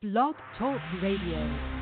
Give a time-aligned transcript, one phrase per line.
[0.00, 1.77] Blog Talk Radio.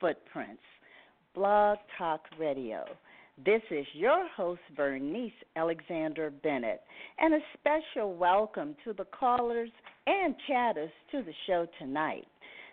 [0.00, 0.62] Footprints,
[1.34, 2.84] Blog Talk Radio.
[3.44, 6.82] This is your host, Bernice Alexander Bennett,
[7.18, 9.70] and a special welcome to the callers
[10.06, 12.26] and chatters to the show tonight.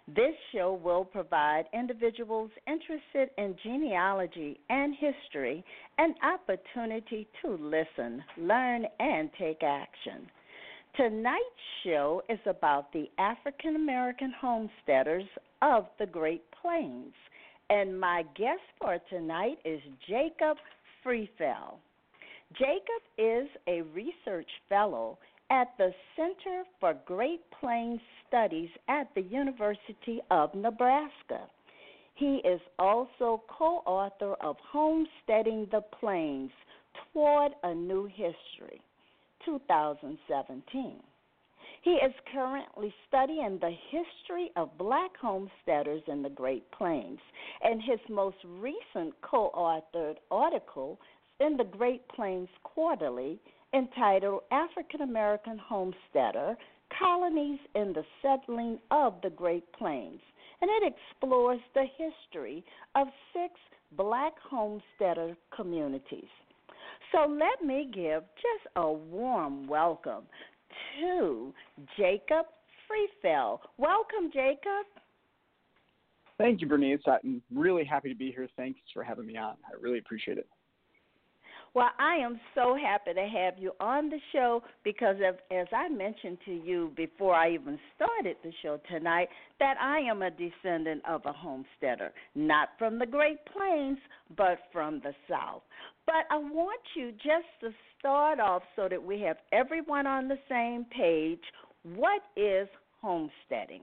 [0.07, 5.63] This show will provide individuals interested in genealogy and history
[5.97, 10.27] an opportunity to listen, learn, and take action.
[10.97, 11.43] Tonight's
[11.83, 15.23] show is about the African American homesteaders
[15.61, 17.13] of the Great Plains.
[17.69, 20.57] And my guest for tonight is Jacob
[21.05, 21.77] Friefeld.
[22.53, 25.17] Jacob is a research fellow
[25.49, 31.41] at the Center for Great Plains Studies at the University of Nebraska.
[32.15, 36.51] He is also co author of Homesteading the Plains
[37.11, 38.81] Toward a New History,
[39.45, 40.95] 2017.
[41.83, 47.19] He is currently studying the history of black homesteaders in the Great Plains,
[47.61, 50.97] and his most recent co authored article
[51.41, 53.37] in the Great Plains Quarterly
[53.73, 56.55] entitled African American Homesteader
[56.97, 60.21] Colonies in the Settling of the Great Plains,
[60.61, 62.63] and it explores the history
[62.95, 63.55] of six
[63.97, 66.29] black homesteader communities.
[67.11, 70.23] So let me give just a warm welcome
[70.99, 71.53] to
[71.97, 72.45] Jacob
[72.87, 73.59] Friefeld.
[73.77, 74.85] Welcome, Jacob.
[76.37, 77.01] Thank you, Bernice.
[77.07, 78.47] I'm really happy to be here.
[78.57, 79.55] Thanks for having me on.
[79.65, 80.47] I really appreciate it.
[81.75, 85.89] Well, I am so happy to have you on the show because, of, as I
[85.89, 89.27] mentioned to you before I even started the show tonight,
[89.59, 93.97] that I am a descendant of a homesteader, not from the Great Plains,
[94.37, 95.63] but from the South.
[96.05, 100.37] But I want you just to start off so that we have everyone on the
[100.47, 101.41] same page.
[101.95, 102.67] What is
[103.01, 103.81] homesteading?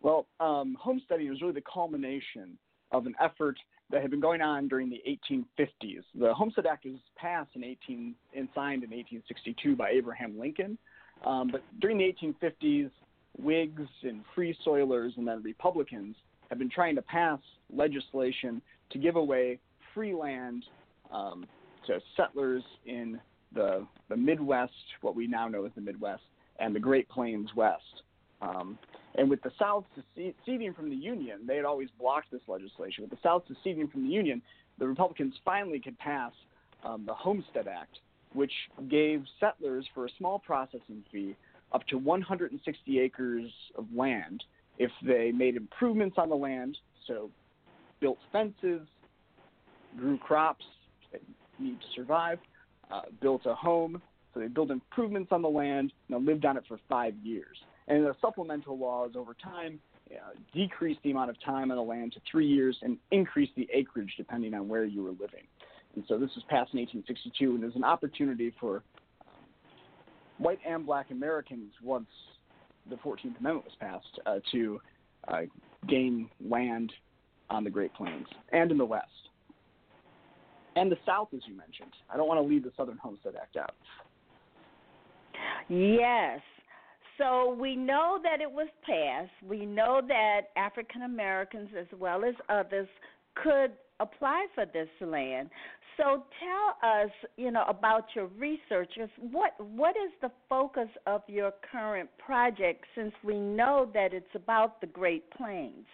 [0.00, 2.56] Well, um, homesteading is really the culmination
[2.92, 3.58] of an effort
[3.90, 6.02] that had been going on during the 1850s.
[6.14, 10.76] The Homestead Act was passed in 18 and signed in 1862 by Abraham Lincoln,
[11.24, 12.90] um, but during the 1850s,
[13.38, 16.16] Whigs and Free Soilers and then Republicans
[16.48, 17.38] have been trying to pass
[17.72, 18.60] legislation
[18.90, 19.58] to give away
[19.94, 20.64] free land
[21.12, 21.46] um,
[21.86, 23.20] to settlers in
[23.54, 26.22] the the Midwest, what we now know as the Midwest,
[26.58, 28.02] and the Great Plains West.
[28.42, 28.78] Um,
[29.18, 29.84] and with the South
[30.14, 33.02] seceding from the Union, they had always blocked this legislation.
[33.02, 34.40] With the South seceding from the Union,
[34.78, 36.32] the Republicans finally could pass
[36.84, 37.98] um, the Homestead Act,
[38.32, 38.52] which
[38.88, 41.34] gave settlers, for a small processing fee,
[41.72, 44.44] up to 160 acres of land
[44.78, 47.30] if they made improvements on the land, so
[48.00, 48.86] built fences,
[49.96, 50.64] grew crops
[51.10, 51.20] that
[51.58, 52.38] need to survive,
[52.92, 54.00] uh, built a home,
[54.32, 57.56] so they built improvements on the land, and lived on it for five years.
[57.88, 60.14] And the supplemental laws over time uh,
[60.54, 64.12] decreased the amount of time on the land to three years and increased the acreage
[64.16, 65.44] depending on where you were living.
[65.94, 68.82] And so this was passed in 1862, and was an opportunity for
[70.36, 72.08] white and black Americans once
[72.88, 74.80] the 14th Amendment was passed uh, to
[75.28, 75.40] uh,
[75.88, 76.92] gain land
[77.50, 79.06] on the Great Plains and in the West.
[80.76, 81.92] And the South, as you mentioned.
[82.12, 83.74] I don't want to leave the Southern Homestead Act out.
[85.68, 86.40] Yes,
[87.18, 89.30] so we know that it was passed.
[89.46, 92.88] We know that African Americans, as well as others,
[93.34, 95.50] could apply for this land.
[95.96, 99.10] So tell us, you know, about your researchers.
[99.32, 102.84] What what is the focus of your current project?
[102.94, 105.86] Since we know that it's about the Great Plains.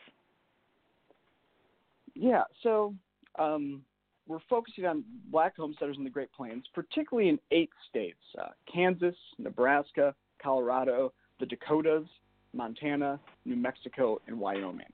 [2.15, 2.45] Yeah.
[2.63, 2.95] So
[3.39, 3.83] um,
[4.29, 9.17] we're focusing on black homesteaders in the Great Plains, particularly in eight states uh, Kansas,
[9.39, 12.07] Nebraska, Colorado, the Dakotas,
[12.53, 14.93] Montana, New Mexico, and Wyoming.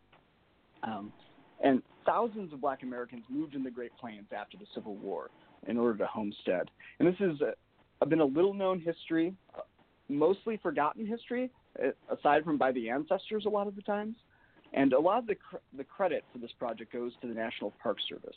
[0.83, 1.13] Um,
[1.63, 5.29] and thousands of black Americans moved in the Great Plains after the Civil War
[5.67, 6.71] in order to homestead.
[6.99, 9.63] And this has uh, been a little known history, uh,
[10.09, 11.51] mostly forgotten history,
[11.83, 14.17] uh, aside from by the ancestors a lot of the times.
[14.73, 17.75] And a lot of the, cr- the credit for this project goes to the National
[17.83, 18.37] Park Service,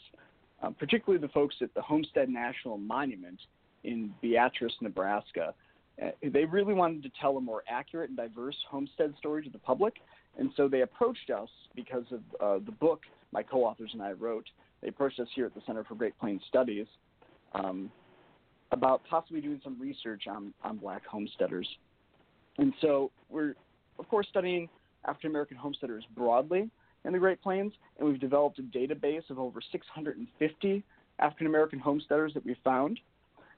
[0.62, 3.40] um, particularly the folks at the Homestead National Monument
[3.84, 5.54] in Beatrice, Nebraska.
[6.02, 9.60] Uh, they really wanted to tell a more accurate and diverse homestead story to the
[9.60, 9.96] public,
[10.38, 13.02] and so they approached us because of uh, the book
[13.34, 14.46] my co authors and I wrote.
[14.82, 16.88] They approached us here at the Center for Great Plains Studies
[17.54, 17.92] um,
[18.72, 21.68] about possibly doing some research on, on black homesteaders.
[22.58, 23.56] And so we're,
[24.00, 24.70] of course, studying
[25.06, 26.70] African American homesteaders broadly
[27.06, 30.84] in the Great Plains, and we've developed a database of over 650
[31.20, 33.00] African American homesteaders that we've found.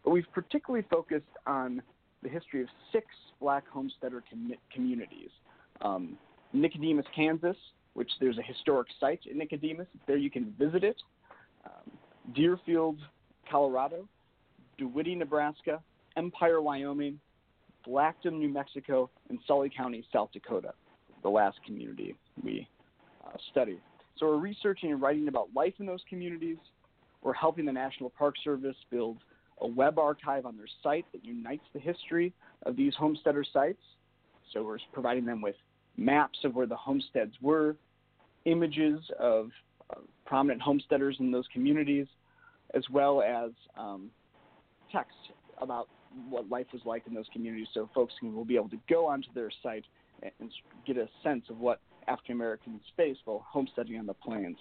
[0.03, 1.81] But we've particularly focused on
[2.23, 3.05] the history of six
[3.39, 5.29] black homesteader com- communities.
[5.81, 6.17] Um,
[6.53, 7.57] Nicodemus, Kansas,
[7.93, 9.87] which there's a historic site in Nicodemus.
[10.07, 10.95] There you can visit it.
[11.65, 11.91] Um,
[12.33, 12.97] Dearfield,
[13.49, 14.07] Colorado,
[14.79, 15.81] DeWitty, Nebraska,
[16.17, 17.19] Empire, Wyoming,
[17.85, 20.73] Blackdom, New Mexico, and Sully County, South Dakota,
[21.23, 22.67] the last community we
[23.25, 23.79] uh, studied.
[24.17, 26.57] So we're researching and writing about life in those communities.
[27.21, 29.17] We're helping the National Park Service build
[29.61, 32.33] a web archive on their site that unites the history
[32.65, 33.81] of these homesteader sites.
[34.53, 35.55] So we're providing them with
[35.97, 37.75] maps of where the homesteads were,
[38.45, 39.49] images of
[39.89, 42.07] uh, prominent homesteaders in those communities,
[42.73, 44.09] as well as um,
[44.91, 45.15] text
[45.61, 45.87] about
[46.29, 49.27] what life was like in those communities so folks will be able to go onto
[49.33, 49.83] their site
[50.23, 50.51] and, and
[50.85, 54.57] get a sense of what African Americans face while homesteading on the plains.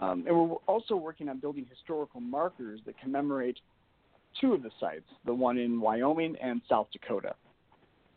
[0.00, 3.58] Um, and we're also working on building historical markers that commemorate
[4.40, 7.34] two of the sites, the one in Wyoming and South Dakota.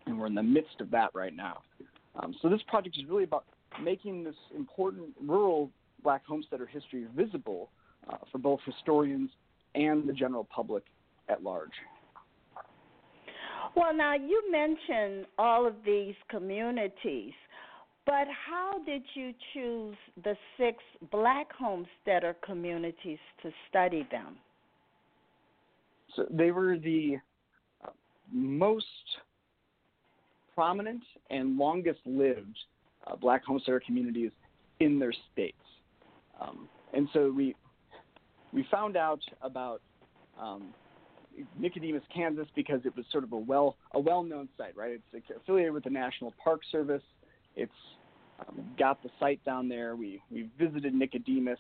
[0.05, 1.61] And we're in the midst of that right now.
[2.15, 3.45] Um, so this project is really about
[3.81, 5.69] making this important rural
[6.03, 7.69] black homesteader history visible
[8.09, 9.29] uh, for both historians
[9.75, 10.83] and the general public
[11.29, 11.71] at large.
[13.75, 17.33] Well, now you mentioned all of these communities,
[18.05, 20.77] but how did you choose the six
[21.11, 24.37] black homesteader communities to study them?
[26.29, 27.17] They were the
[28.31, 28.85] most
[30.53, 32.57] prominent and longest lived
[33.05, 34.31] uh, black homesteader communities
[34.79, 35.57] in their states.
[36.41, 37.55] Um, and so we
[38.53, 39.81] we found out about
[40.39, 40.73] um,
[41.59, 44.99] Nicodemus, Kansas, because it was sort of a well a well known site, right?
[45.13, 47.03] It's affiliated with the National Park Service.
[47.55, 47.71] It's
[48.39, 49.95] um, got the site down there.
[49.95, 51.59] We we visited Nicodemus.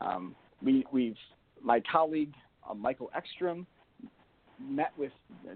[0.00, 1.16] Um, we we've
[1.62, 2.34] my colleague
[2.68, 3.66] uh, Michael Eckstrom
[4.68, 5.12] met with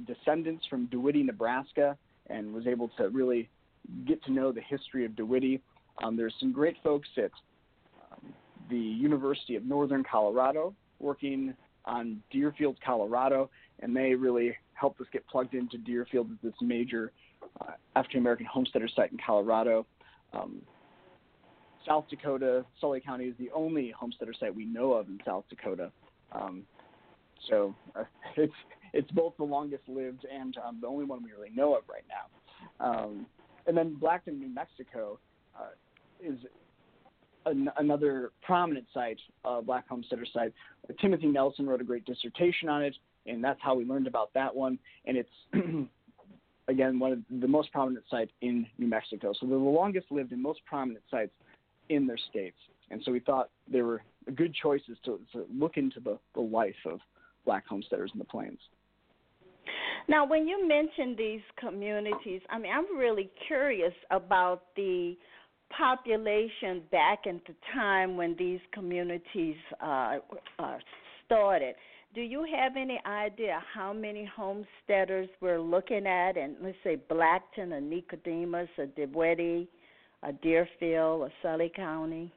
[0.06, 1.96] descendants from DeWitty, Nebraska,
[2.28, 3.48] and was able to really
[4.06, 5.60] get to know the history of DeWitty.
[6.02, 7.30] Um, there's some great folks at
[8.12, 8.32] um,
[8.70, 11.54] the University of Northern Colorado working
[11.84, 17.12] on Dearfield, Colorado, and they really helped us get plugged into Dearfield as this major
[17.60, 19.86] uh, African American homesteader site in Colorado.
[20.32, 20.62] Um,
[21.86, 25.92] South Dakota, Sully County is the only homesteader site we know of in South Dakota.
[26.32, 26.62] Um,
[27.48, 28.04] so uh,
[28.36, 28.52] it's
[28.94, 32.04] it's both the longest lived and um, the only one we really know of right
[32.08, 32.86] now.
[32.86, 33.26] Um,
[33.66, 35.18] and then Blackdom, New Mexico,
[35.58, 35.72] uh,
[36.22, 36.38] is
[37.46, 40.52] an, another prominent site, uh, Black Homesteader site.
[41.00, 42.94] Timothy Nelson wrote a great dissertation on it,
[43.26, 44.78] and that's how we learned about that one.
[45.06, 45.30] And it's
[46.68, 49.32] again one of the most prominent sites in New Mexico.
[49.38, 51.32] So they're the longest lived and most prominent sites
[51.88, 52.56] in their states.
[52.90, 54.02] And so we thought they were
[54.34, 57.00] good choices to, to look into the, the life of
[57.44, 58.58] black homesteaders in the plains.
[60.06, 65.16] Now, when you mention these communities, I mean, I'm really curious about the
[65.76, 70.18] population back at the time when these communities uh,
[70.58, 70.76] uh,
[71.24, 71.74] started.
[72.14, 76.36] Do you have any idea how many homesteaders we're looking at?
[76.36, 79.66] And let's say Blackdom or Nicodemus or DeWitty,
[80.22, 82.32] or Dearfield or Sully County?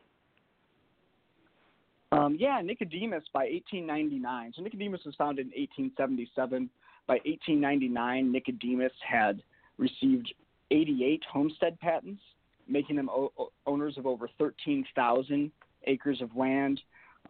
[2.11, 4.53] Um, yeah, Nicodemus by 1899.
[4.55, 6.69] So Nicodemus was founded in 1877
[7.07, 9.41] by 1899, Nicodemus had
[9.77, 10.33] received
[10.71, 12.21] 88 homestead patents,
[12.67, 15.51] making them o- owners of over 13,000
[15.85, 16.81] acres of land.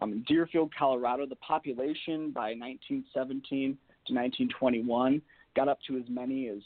[0.01, 5.22] Um, Dearfield, Colorado, the population by 1917 to 1921
[5.55, 6.60] got up to as many as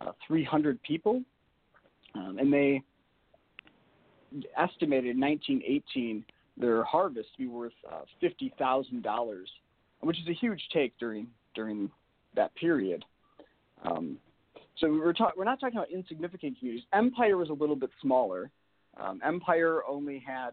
[0.00, 1.22] uh, 300 people.
[2.14, 2.82] Um, and they
[4.56, 6.24] estimated in 1918
[6.56, 9.48] their harvest to be worth uh, fifty thousand dollars,
[10.00, 11.90] which is a huge take during during
[12.34, 13.04] that period.
[13.84, 14.18] Um,
[14.78, 16.86] so we're ta- we're not talking about insignificant communities.
[16.92, 18.50] Empire was a little bit smaller.
[18.96, 20.50] Um, Empire only had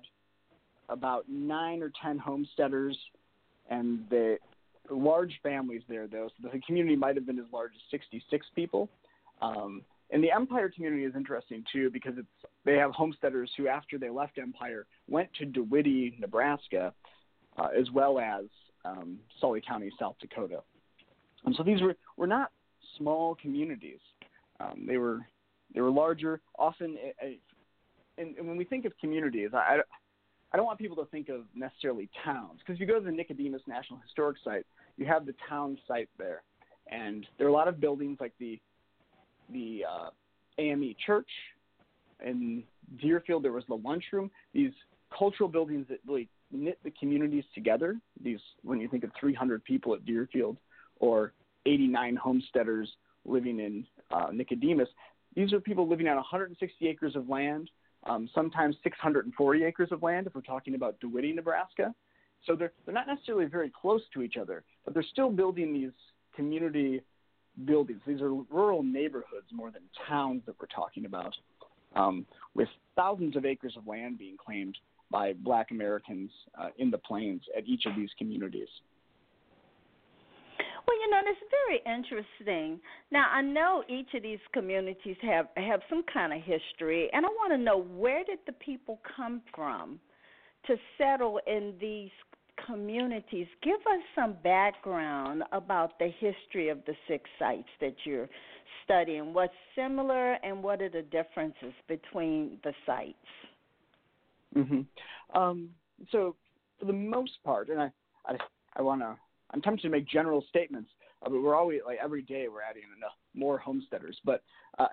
[0.89, 2.98] about nine or ten homesteaders,
[3.69, 4.38] and the
[4.89, 6.29] large families there though.
[6.41, 8.89] So the community might have been as large as 66 people.
[9.41, 12.27] Um, and the Empire community is interesting too because it's
[12.65, 16.93] they have homesteaders who, after they left Empire, went to DeWitty, Nebraska,
[17.57, 18.46] uh, as well as
[18.86, 20.62] um, Sully County, South Dakota.
[21.48, 22.51] And so these were were not
[22.98, 24.00] small communities.
[24.60, 25.25] Um, they were
[25.74, 26.42] they were larger.
[26.60, 29.77] Often, and, and when we think of communities, I,
[30.51, 33.12] I don't want people to think of necessarily towns because if you go to the
[33.12, 34.66] Nicodemus National Historic Site,
[34.98, 36.44] you have the town site there,
[36.92, 38.60] and there are a lot of buildings like the
[39.50, 40.10] the uh,
[40.58, 41.30] AME Church.
[42.25, 42.63] In
[43.01, 44.30] Dearfield, there was the lunchroom.
[44.54, 44.74] These
[45.18, 47.96] cultural buildings that really knit the communities together.
[48.22, 50.58] These, when you think of 300 people at Dearfield
[51.00, 51.34] or
[51.66, 52.89] 89 homesteaders
[53.25, 54.89] living in uh, Nicodemus,
[55.36, 57.70] these are people living on 160 acres of land,
[58.06, 61.94] um, sometimes 640 acres of land if we're talking about DeWitty, Nebraska.
[62.46, 65.92] So they're, they're not necessarily very close to each other, but they're still building these
[66.36, 67.01] community
[67.66, 68.01] buildings.
[68.08, 71.36] These are rural neighborhoods more than towns that we're talking about,
[71.96, 72.25] um,
[72.56, 74.77] with thousands of acres of land being claimed
[75.10, 78.68] by black Americans uh, in the plains at each of these communities.
[80.88, 82.79] Well, you know, it's very interesting.
[83.12, 87.29] Now, I know each of these communities have have some kind of history, and I
[87.29, 90.00] want to know where did the people come from
[90.65, 92.10] to settle in these
[92.65, 93.48] communities.
[93.62, 98.29] Give us some background about the history of the six sites that you're
[98.84, 99.34] studying.
[99.34, 103.15] What's similar and what are the differences between the sites?
[104.56, 105.38] Mm-hmm.
[105.38, 105.70] Um,
[106.12, 106.36] so,
[106.79, 107.89] for the most part, and I,
[108.25, 108.38] I,
[108.77, 109.17] I want to,
[109.51, 110.89] I'm tempted to make general statements,
[111.25, 114.18] uh, but we're always like every day we're adding enough, more homesteaders.
[114.25, 114.44] But
[114.77, 114.88] uh,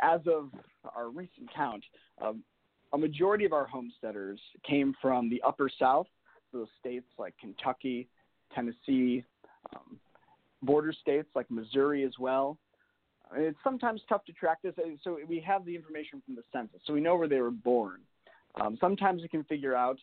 [0.00, 0.50] as of
[0.96, 1.84] our recent count,
[2.20, 2.42] um,
[2.92, 6.06] a majority of our homesteaders came from the Upper South
[6.52, 8.08] those states like Kentucky,
[8.54, 9.24] Tennessee,
[9.74, 9.98] um,
[10.62, 12.58] border states like Missouri as well.
[13.36, 16.94] It's sometimes tough to track this, so we have the information from the census, so
[16.94, 18.00] we know where they were born.
[18.58, 19.98] Um, sometimes we can figure out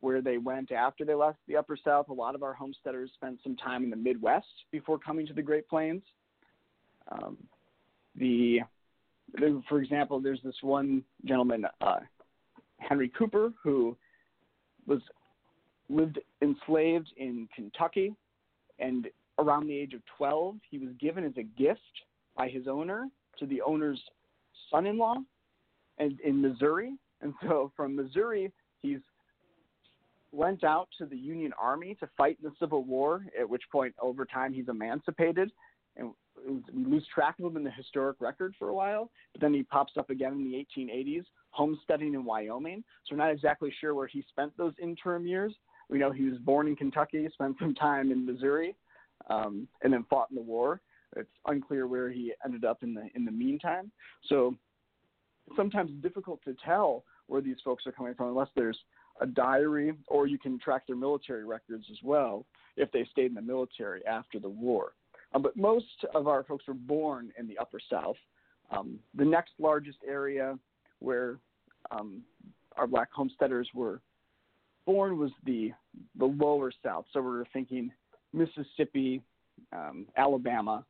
[0.00, 2.08] where they went after they left the Upper South.
[2.08, 5.42] A lot of our homesteaders spent some time in the Midwest before coming to the
[5.42, 6.02] Great Plains.
[7.10, 7.36] Um,
[8.16, 8.60] the,
[9.68, 12.00] for example, there's this one gentleman, uh,
[12.78, 13.96] Henry Cooper, who
[14.86, 15.00] was
[15.88, 18.14] lived enslaved in Kentucky,
[18.78, 21.80] and around the age of 12, he was given as a gift
[22.36, 24.00] by his owner to the owner's
[24.70, 25.16] son-in-law,
[25.98, 26.94] and in Missouri.
[27.20, 29.00] And so from Missouri, he's
[30.32, 33.26] went out to the Union Army to fight in the Civil War.
[33.38, 35.50] At which point, over time, he's emancipated,
[35.96, 36.10] and
[36.46, 39.10] we lose track of him in the historic record for a while.
[39.32, 42.84] But then he pops up again in the 1880s, homesteading in Wyoming.
[43.04, 45.54] So we're not exactly sure where he spent those interim years.
[45.88, 48.74] We know he was born in Kentucky, spent some time in Missouri,
[49.30, 50.80] um, and then fought in the war.
[51.16, 53.90] It's unclear where he ended up in the in the meantime.
[54.28, 54.54] So
[55.46, 58.78] it's sometimes difficult to tell where these folks are coming from unless there's
[59.20, 62.44] a diary or you can track their military records as well
[62.76, 64.92] if they stayed in the military after the war.
[65.34, 68.16] Um, but most of our folks were born in the Upper South.
[68.70, 70.58] Um, the next largest area
[70.98, 71.38] where
[71.90, 72.22] um,
[72.76, 74.00] our black homesteaders were
[74.86, 75.72] born was the
[76.18, 77.06] the lower South.
[77.12, 77.90] So we are thinking
[78.32, 79.22] Mississippi,
[79.72, 80.84] um, Alabama,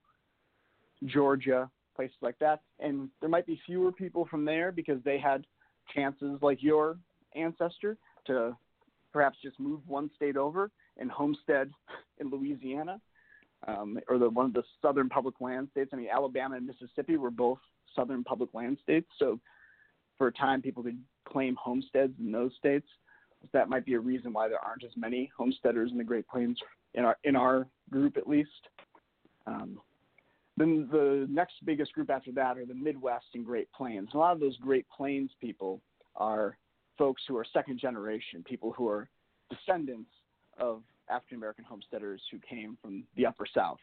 [1.04, 2.60] Georgia, places like that.
[2.78, 5.46] And there might be fewer people from there because they had
[5.94, 6.96] chances like your
[7.34, 8.56] ancestor to
[9.12, 11.70] perhaps just move one state over and homestead
[12.18, 13.00] in Louisiana,
[13.66, 15.90] um, or the one of the southern public land states.
[15.92, 17.58] I mean, Alabama and Mississippi were both
[17.94, 19.40] southern public land states, so
[20.18, 22.86] for a time people could claim homesteads in those states
[23.42, 26.26] So that might be a reason why there aren't as many homesteaders in the Great
[26.28, 26.58] Plains
[26.94, 28.50] in our in our group at least.
[29.46, 29.78] Um,
[30.56, 34.08] then the next biggest group after that are the Midwest and Great Plains.
[34.14, 35.82] a lot of those Great Plains people
[36.14, 36.56] are
[36.98, 39.08] folks who are second generation, people who are
[39.50, 40.10] descendants
[40.58, 43.78] of African American homesteaders who came from the Upper South.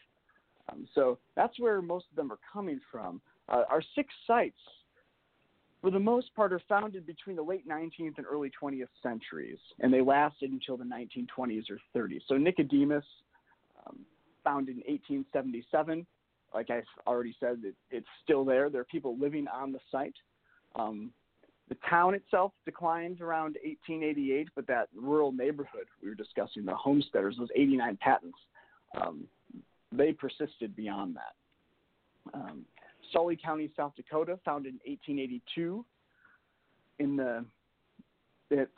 [0.72, 3.22] Um, so that's where most of them are coming from.
[3.50, 4.58] Uh, our six sites
[5.84, 9.94] for the most part, are founded between the late 19th and early 20th centuries, and
[9.94, 12.22] they lasted until the 1920s or 30s.
[12.30, 13.04] So Nicodemus,
[13.86, 14.00] um,
[14.46, 16.08] founded in 1877,
[16.54, 18.70] like I've already said, it, it's still there.
[18.70, 20.16] There are people living on the site.
[20.78, 21.12] Um,
[21.70, 27.38] the town itself declined around 1888, but that rural neighborhood we were discussing, the homesteaders,
[27.38, 28.38] those 89 patents,
[29.00, 29.24] um,
[29.92, 32.34] they persisted beyond that.
[32.34, 32.66] Um,
[33.12, 35.86] Sully County, South Dakota, founded in 1882.
[37.00, 37.46] In the
[38.50, 38.70] it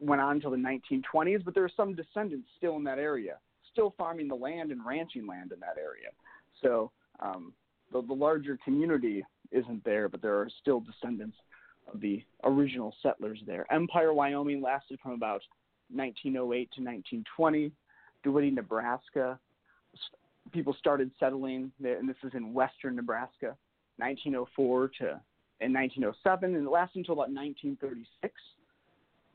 [0.00, 3.36] went on until the 1920s, but there are some descendants still in that area,
[3.70, 6.08] still farming the land and ranching land in that area.
[6.62, 7.52] So um,
[7.92, 11.36] the, the larger community isn't there, but there are still descendants
[11.92, 13.66] of the original settlers there.
[13.72, 15.42] Empire, Wyoming lasted from about
[15.92, 17.72] 1908 to 1920.
[18.24, 19.38] DeWitty, Nebraska,
[20.52, 23.56] people started settling, there, and this is in western Nebraska,
[23.98, 25.20] 1904 to
[25.60, 28.34] in 1907, and it lasted until about 1936.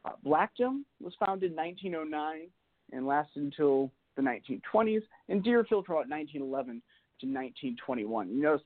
[0.03, 2.47] Uh, Blackdom was founded in 1909
[2.91, 6.81] and lasted until the 1920s, and Dearfield from about 1911
[7.21, 8.29] to 1921.
[8.29, 8.65] You notice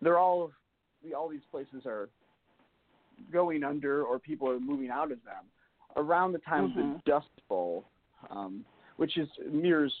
[0.00, 0.52] they're all
[1.16, 2.08] all these places are
[3.32, 5.44] going under or people are moving out of them
[5.96, 6.80] around the time mm-hmm.
[6.80, 7.84] of the Dust Bowl,
[8.30, 8.64] um,
[8.96, 9.92] which is mirrors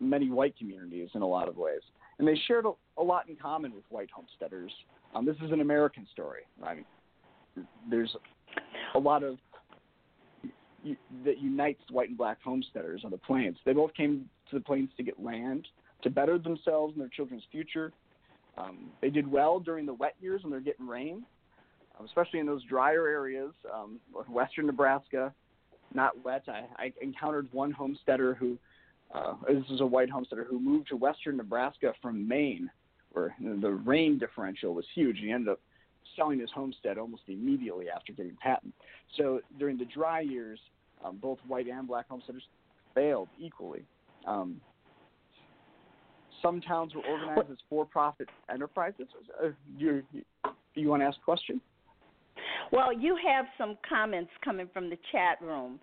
[0.00, 1.80] many white communities in a lot of ways,
[2.18, 4.72] and they shared a, a lot in common with white homesteaders.
[5.14, 6.42] Um, this is an American story.
[6.62, 6.84] I mean,
[7.88, 8.14] there's
[8.94, 9.38] a lot of
[11.24, 13.56] that unites white and black homesteaders on the plains.
[13.64, 15.66] They both came to the plains to get land,
[16.02, 17.92] to better themselves and their children's future.
[18.56, 21.24] Um, they did well during the wet years when they're getting rain,
[22.04, 23.98] especially in those drier areas, um,
[24.28, 25.32] western Nebraska,
[25.94, 26.44] not wet.
[26.48, 28.58] I, I encountered one homesteader who,
[29.14, 32.70] uh, this is a white homesteader who moved to western Nebraska from Maine,
[33.12, 35.18] where the rain differential was huge.
[35.18, 35.60] He ended up
[36.16, 38.74] selling his homestead almost immediately after getting patent.
[39.16, 40.58] So during the dry years,
[41.04, 42.42] um, both white and black homesteaders
[42.94, 43.84] failed equally.
[44.26, 44.60] Um,
[46.42, 49.06] some towns were organized as for-profit enterprises.
[49.42, 49.48] Uh,
[49.78, 50.22] you, you,
[50.74, 51.60] you want to ask a question?
[52.72, 55.78] Well, you have some comments coming from the chat room,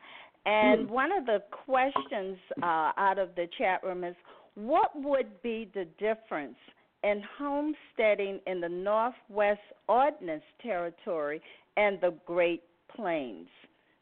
[0.45, 0.93] and hmm.
[0.93, 4.15] one of the questions uh, out of the chat room is,
[4.55, 6.57] what would be the difference
[7.03, 11.41] in homesteading in the Northwest Ordinance Territory
[11.77, 12.63] and the Great
[12.95, 13.47] Plains?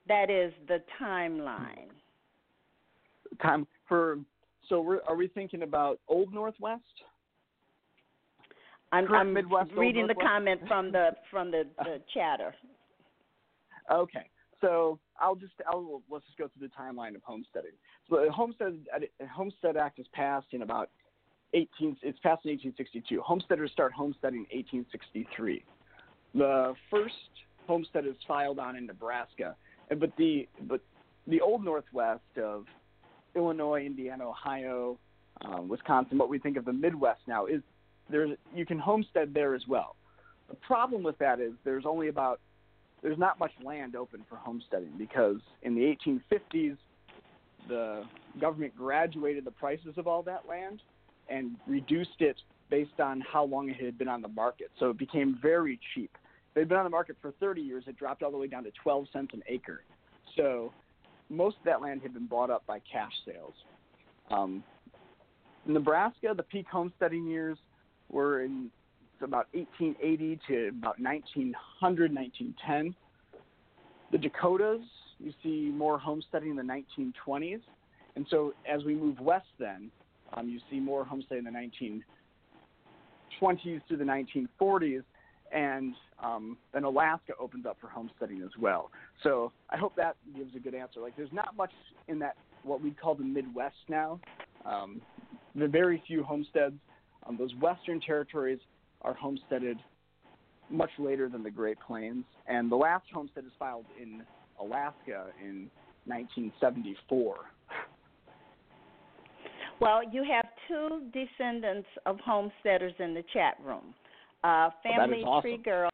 [0.07, 1.89] That is the timeline.
[3.41, 4.17] Time for
[4.67, 6.81] so are we thinking about Old Northwest?
[8.93, 12.53] I'm, I'm Midwest, reading the comment from the from the, the chatter.
[13.91, 14.29] Okay,
[14.61, 17.71] so I'll just I'll let's just go through the timeline of homesteading.
[18.09, 18.75] So the Homestead
[19.31, 20.89] Homestead Act is passed in about
[21.53, 21.97] 18.
[22.01, 23.21] It's passed in 1862.
[23.21, 25.63] Homesteaders start homesteading in 1863.
[26.33, 27.13] The first
[27.67, 29.55] homestead is filed on in Nebraska
[29.99, 30.81] but the but
[31.27, 32.65] the old Northwest of
[33.35, 34.97] Illinois, Indiana, Ohio,
[35.41, 37.61] um, Wisconsin, what we think of the Midwest now is
[38.09, 39.95] there's you can homestead there as well.
[40.49, 42.39] The problem with that is there's only about
[43.01, 46.77] there's not much land open for homesteading because in the 1850s
[47.67, 48.03] the
[48.39, 50.81] government graduated the prices of all that land
[51.29, 52.35] and reduced it
[52.69, 54.71] based on how long it had been on the market.
[54.79, 56.11] So it became very cheap.
[56.53, 57.83] They'd been on the market for 30 years.
[57.87, 59.83] It dropped all the way down to 12 cents an acre.
[60.35, 60.73] So
[61.29, 63.53] most of that land had been bought up by cash sales.
[64.29, 64.63] Um,
[65.65, 67.57] Nebraska, the peak homesteading years
[68.09, 68.69] were in
[69.23, 72.95] about 1880 to about 1900, 1910.
[74.11, 74.81] The Dakotas,
[75.19, 77.61] you see more homesteading in the 1920s.
[78.15, 79.89] And so as we move west, then,
[80.33, 82.01] um, you see more homesteading in the
[83.41, 85.03] 1920s to the 1940s
[85.51, 88.91] and um, then Alaska opens up for homesteading as well.
[89.23, 90.99] So I hope that gives a good answer.
[90.99, 91.71] Like, there's not much
[92.07, 94.19] in that what we call the Midwest now.
[94.65, 95.01] Um,
[95.55, 96.75] the very few homesteads.
[97.27, 98.59] Um, those Western territories
[99.03, 99.77] are homesteaded
[100.69, 104.21] much later than the Great Plains, and the last homestead is filed in
[104.59, 105.69] Alaska in
[106.05, 107.35] 1974.
[109.79, 113.93] Well, you have two descendants of homesteaders in the chat room.
[114.43, 115.41] Uh, Family awesome.
[115.41, 115.89] Tree Girl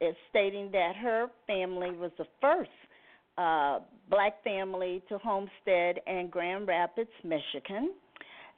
[0.00, 2.70] is stating that her family was the first
[3.38, 7.92] uh, black family to homestead in Grand Rapids, Michigan.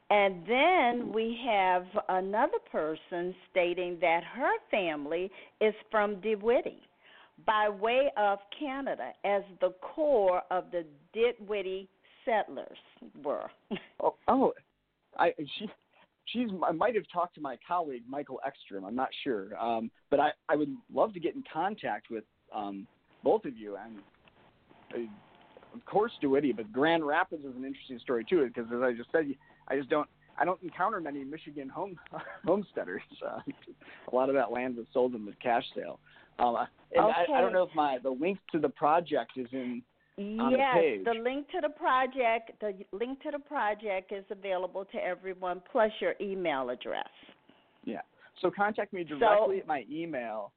[0.09, 5.29] And then we have another person stating that her family
[5.61, 6.79] is from DeWitty
[7.45, 10.83] by way of Canada, as the core of the
[11.15, 11.87] DeWitty
[12.25, 12.77] settlers
[13.23, 13.49] were.
[14.03, 14.53] oh, oh,
[15.17, 15.69] I she
[16.25, 18.85] she's I might have talked to my colleague Michael Eckstrom.
[18.85, 22.87] I'm not sure, um, but I I would love to get in contact with um,
[23.23, 23.97] both of you and.
[24.93, 25.09] Uh,
[25.71, 29.11] of course, DeWitty, but Grand Rapids is an interesting story too, because as I just
[29.11, 29.27] said,
[29.69, 30.07] I just don't
[30.39, 31.99] I don't encounter many Michigan home
[32.45, 33.01] homesteaders.
[33.25, 33.39] Uh,
[34.11, 35.99] a lot of that land was sold in the cash sale.
[36.39, 36.55] Um,
[36.95, 37.25] and Okay.
[37.33, 39.83] I, I don't know if my the link to the project is in.
[40.17, 41.05] on the yes, page.
[41.21, 46.15] link to the project, the link to the project is available to everyone, plus your
[46.21, 47.09] email address.
[47.83, 48.01] Yeah.
[48.41, 50.53] So contact me directly at my email,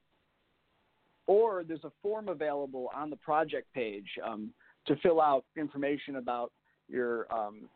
[1.27, 4.51] or there's a form available on the project page um,
[4.87, 6.53] to fill out information about
[6.88, 7.68] your um,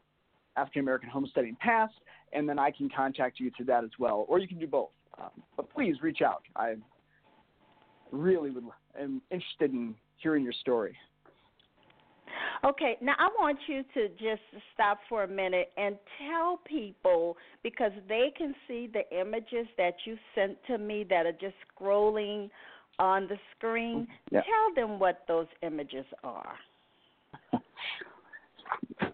[0.57, 1.95] African American homesteading past,
[2.33, 4.91] and then I can contact you through that as well, or you can do both.
[5.19, 6.43] Um, but please reach out.
[6.55, 6.75] I
[8.13, 8.65] really would
[9.01, 10.97] am interested in hearing your story.
[12.65, 14.43] Okay, now I want you to just
[14.75, 20.17] stop for a minute and tell people because they can see the images that you
[20.35, 22.51] sent to me that are just scrolling
[22.99, 24.07] on the screen.
[24.31, 24.41] Yeah.
[24.41, 26.55] Tell them what those images are.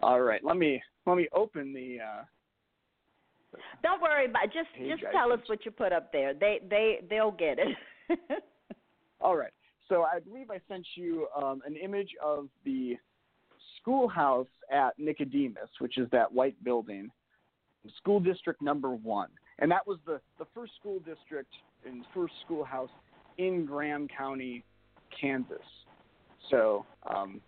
[0.01, 1.99] All right, let me let me open the.
[1.99, 6.33] Uh, Don't worry about just just tell us what you put up there.
[6.33, 7.77] They they they'll get it.
[9.21, 9.51] All right.
[9.89, 12.97] So I believe I sent you um, an image of the
[13.79, 17.09] schoolhouse at Nicodemus, which is that white building,
[17.97, 21.51] school district number one, and that was the the first school district
[21.85, 22.89] and first schoolhouse
[23.37, 24.63] in Graham County,
[25.19, 25.57] Kansas.
[26.49, 27.41] So um,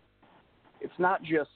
[0.81, 1.49] it's not just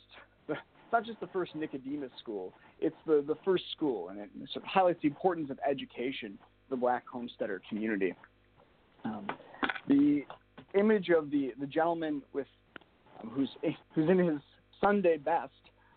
[0.90, 4.66] it's not just the first Nicodemus school; it's the the first school, and it sort
[4.66, 8.16] of highlights the importance of education for the Black homesteader community.
[9.06, 9.28] Um,
[9.88, 10.24] the
[10.74, 12.48] image of the, the gentleman with
[13.22, 13.50] um, who's
[13.94, 14.40] who's in his
[14.82, 15.52] Sunday best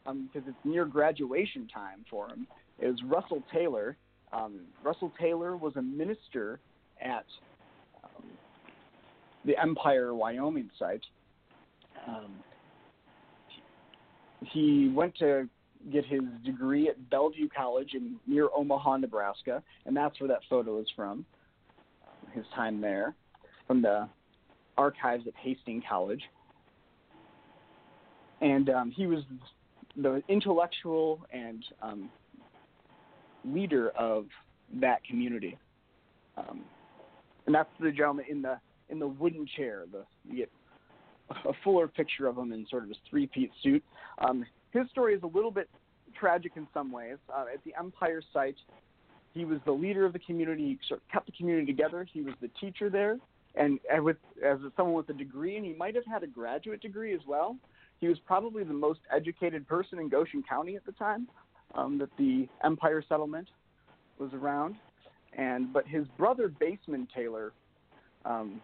[0.05, 2.47] um, because it's near graduation time for him
[2.79, 3.97] is Russell Taylor.
[4.31, 6.61] Um, Russell Taylor was a minister
[7.01, 7.25] at
[8.05, 8.25] um,
[9.47, 11.03] the Empire, Wyoming site.
[12.07, 12.35] Um,
[14.51, 15.49] he went to
[15.91, 20.81] get his degree at Bellevue College in near Omaha, Nebraska, and that's where that photo
[20.81, 21.25] is from.
[22.33, 23.15] His time there,
[23.67, 24.09] from the
[24.79, 26.23] archives at Hastings College,
[28.41, 29.23] and um, he was
[29.97, 32.11] the intellectual and um,
[33.45, 34.27] leader of
[34.81, 35.59] that community.
[36.37, 36.63] Um,
[37.47, 39.85] and that's the gentleman in the in the wooden chair.
[39.91, 40.51] The you get
[41.31, 43.83] a fuller picture of him in sort of his three-piece suit.
[44.19, 45.69] Um, his story is a little bit
[46.19, 47.17] tragic in some ways.
[47.35, 48.57] Uh, at the Empire site,
[49.35, 50.65] he was the leader of the community.
[50.65, 52.07] He sort of kept the community together.
[52.11, 53.19] He was the teacher there,
[53.55, 56.81] and, and with as someone with a degree, and he might have had a graduate
[56.81, 57.57] degree as well.
[58.01, 61.29] He was probably the most educated person in Goshen County at the time
[61.75, 63.49] um, that the Empire settlement
[64.19, 64.77] was around.
[65.35, 67.53] And but his brother, Baseman Taylor,
[68.25, 68.61] um,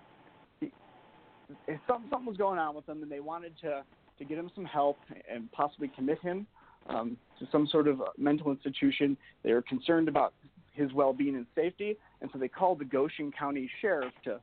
[1.87, 3.83] something, something was going on with him, and they wanted to
[4.19, 4.99] to get him some help
[5.33, 6.45] and possibly commit him
[6.89, 9.17] um, to some sort of mental institution.
[9.45, 10.35] They were concerned about
[10.73, 14.41] his well-being and safety, and so they called the Goshen County Sheriff to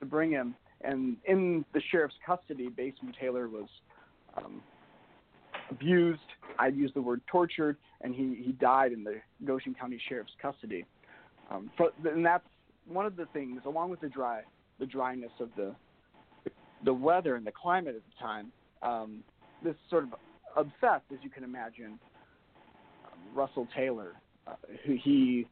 [0.00, 0.54] to bring him.
[0.82, 3.68] And in the sheriff's custody, Baseman Taylor was
[4.36, 4.60] um,
[5.70, 6.20] abused.
[6.58, 10.84] I'd use the word tortured, and he he died in the Goshen County Sheriff's custody.
[11.50, 12.44] Um, for, and that's
[12.86, 14.42] one of the things, along with the dry
[14.78, 15.74] the dryness of the
[16.84, 18.52] the weather and the climate at the time.
[18.82, 19.22] Um,
[19.62, 20.10] this sort of
[20.56, 21.98] obsessed, as you can imagine,
[23.06, 24.12] um, Russell Taylor,
[24.46, 25.46] uh, who he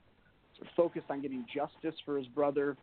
[0.57, 2.77] sort of focused on getting justice for his brother.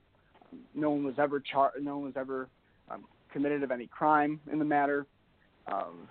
[0.73, 2.49] No one was ever char- no one was ever
[2.89, 5.06] um, committed of any crime in the matter.
[5.67, 6.08] Um,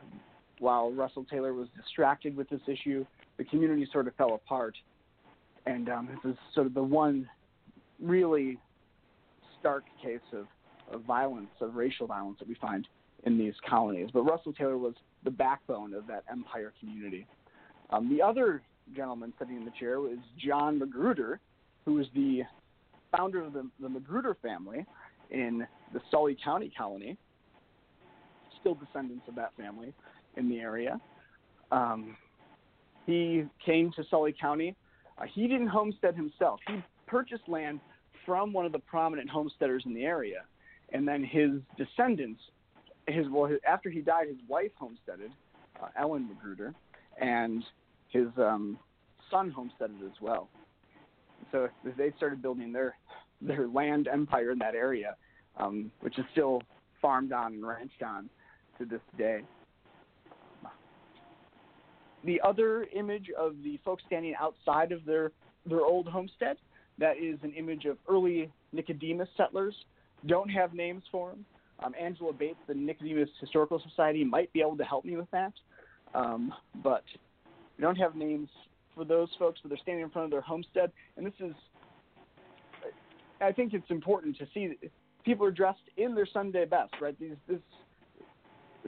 [0.61, 3.05] while Russell Taylor was distracted with this issue,
[3.39, 4.77] the community sort of fell apart.
[5.67, 7.29] And this is sort of the one
[8.01, 8.59] really
[9.59, 10.47] stark case of,
[10.91, 12.87] of violence, of racial violence that we find
[13.25, 14.11] in these colonies.
[14.13, 17.27] But Russell Taylor was the backbone of that empire community.
[17.91, 18.63] Um, the other
[18.95, 21.41] gentleman sitting in the chair was John Magruder,
[21.85, 22.43] who was the
[23.15, 24.87] founder of the, the Magruder family
[25.31, 27.17] in the Sully County colony,
[28.61, 29.93] still descendants of that family
[30.37, 31.01] in the area.
[31.73, 32.17] Um,
[33.07, 34.77] he came to Sully County.
[35.19, 36.61] Uh, he didn't homestead himself.
[36.67, 37.81] He purchased land
[38.27, 40.45] from one of the prominent homesteaders in the area,
[40.93, 42.41] and then his descendants,
[43.07, 45.31] his well, his, after he died, his wife homesteaded,
[45.83, 46.75] uh, Ellen Magruder,
[47.21, 47.63] and
[48.09, 48.79] his um,
[49.31, 50.49] son homesteaded as well.
[51.53, 52.97] So they started building their
[53.41, 55.17] their land empire in that area,
[55.57, 56.63] um, which is still
[57.01, 58.29] farmed on and ranched on
[58.79, 59.41] to this day.
[62.25, 65.33] The other image of the folks standing outside of their
[65.67, 66.57] their old homestead,
[66.99, 69.75] that is an image of early Nicodemus settlers.
[70.27, 71.45] Don't have names for them.
[71.83, 75.53] Um, Angela Bates, the Nicodemus Historical Society, might be able to help me with that,
[76.15, 76.53] um,
[76.83, 77.05] but
[77.79, 78.49] we don't have names
[78.95, 79.61] for those folks.
[79.63, 81.55] But they're standing in front of their homestead, and this is.
[83.41, 84.77] I think it's important to see
[85.25, 87.19] people are dressed in their Sunday best, right?
[87.19, 87.61] These this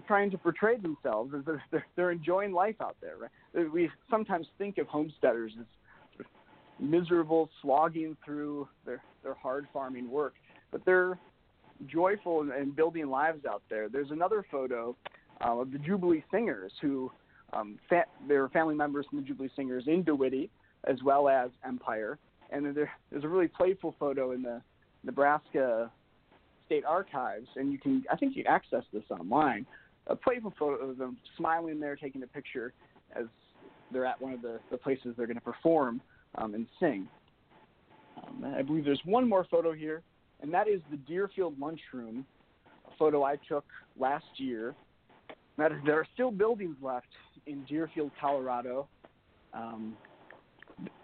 [0.07, 3.73] trying to portray themselves as they're, they're, they're enjoying life out there, right?
[3.73, 5.67] We sometimes think of homesteaders as
[6.81, 10.35] miserable, slogging through their their hard farming work,
[10.73, 11.19] but they're
[11.87, 13.89] joyful and, building lives out there.
[13.89, 14.97] There's another photo
[15.45, 17.13] uh, of the Jubilee Singers who
[17.53, 20.49] um, fa- they're family members from the Jubilee Singers in DeWitty
[20.89, 22.19] as well as Empire,
[22.51, 24.61] and there, there's a really playful photo in the
[25.05, 25.91] Nebraska
[26.67, 29.67] State Archives, and you can I think you can access this online.
[30.09, 32.73] A playful photo of them smiling there, taking a picture
[33.15, 33.27] as
[33.93, 36.01] they're at one of the, the places they're going to perform
[36.37, 37.07] um, and sing.
[38.23, 40.03] Um, I believe there's one more photo here,
[40.43, 42.27] and that is the Dearfield Lunchroom,
[42.87, 43.65] a photo I took
[43.99, 44.75] last year.
[45.57, 47.07] There are still buildings left
[47.47, 48.89] in Dearfield, Colorado.
[49.55, 49.97] Um,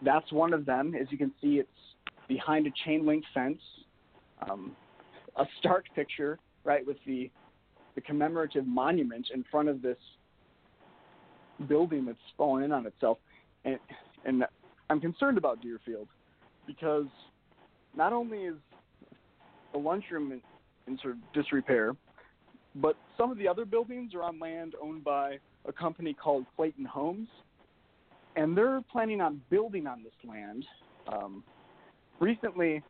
[0.05, 0.94] that's one of them.
[1.01, 1.68] As you can see, it's
[2.27, 3.61] behind a chain link fence.
[4.48, 4.77] Um,
[5.37, 7.31] a stark picture, right, with the
[7.94, 9.96] the commemorative monument in front of this
[11.68, 13.18] building that's fallen in on itself.
[13.64, 13.79] And
[14.24, 14.44] and
[14.90, 16.09] I'm concerned about Dearfield
[16.66, 17.07] because
[17.96, 18.55] not only is
[19.73, 20.41] the lunchroom in,
[20.87, 21.95] in sort of disrepair,
[22.77, 26.85] but some of the other buildings are on land owned by a company called Clayton
[26.85, 27.29] Homes,
[28.37, 30.65] and they're planning on building on this land.
[31.07, 31.43] Um,
[32.21, 32.83] recently,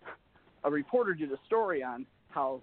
[0.65, 2.61] a reporter did a story on how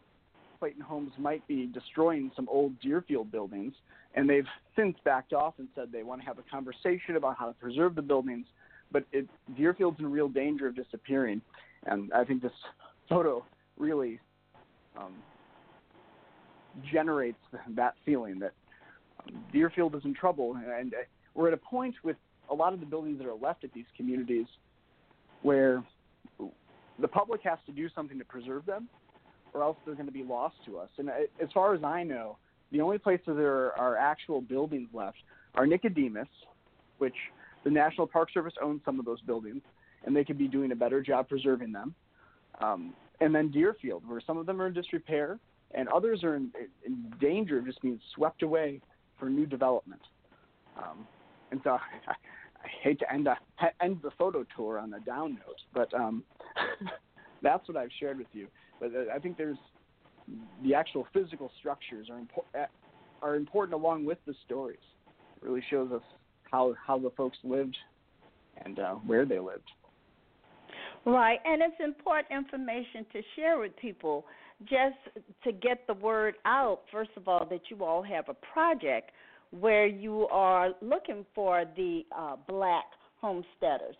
[0.60, 3.73] Clayton Homes might be destroying some old Dearfield buildings,
[4.13, 7.47] and they've since backed off and said they want to have a conversation about how
[7.47, 8.45] to preserve the buildings
[8.91, 11.41] but it, Dearfield's in real danger of disappearing,
[11.86, 12.51] and I think this
[13.10, 13.43] photo
[13.77, 14.19] really
[14.97, 15.13] um,
[16.91, 17.38] generates
[17.75, 18.53] that feeling that
[19.19, 20.97] um, Dearfield is in trouble, and uh,
[21.33, 22.17] we're at a point with
[22.49, 24.45] a lot of the buildings that are left at these communities
[25.41, 25.83] where
[26.99, 28.88] the public has to do something to preserve them,
[29.53, 30.89] or else they're going to be lost to us.
[30.97, 32.38] And uh, as far as I know,
[32.71, 35.17] the only places there are actual buildings left
[35.55, 36.27] are Nicodemus,
[36.97, 37.15] which
[37.63, 39.61] the National Park Service owns some of those buildings,
[40.05, 41.95] and they could be doing a better job preserving them.
[42.61, 45.39] Um, and then Dearfield, where some of them are in disrepair,
[45.71, 46.51] and others are in,
[46.86, 48.82] in danger of just being swept away
[49.19, 50.01] for new development.
[50.78, 51.08] Um,
[51.51, 51.80] and so I,
[52.63, 53.38] I hate to end a,
[53.82, 56.23] end the photo tour on a down note, but um,
[57.41, 58.47] that's what I've shared with you.
[58.80, 59.58] But uh, I think there's
[60.63, 62.69] the actual physical structures are important
[63.21, 64.80] are important along with the stories.
[65.38, 66.01] It really shows us
[66.51, 67.78] how how the folks lived
[68.63, 69.69] and uh, where they lived.
[71.05, 74.25] Right, and it's important information to share with people
[74.61, 74.97] just
[75.43, 76.81] to get the word out.
[76.91, 79.11] First of all, that you all have a project
[79.51, 82.85] where you are looking for the uh, black
[83.21, 83.95] homesteaders.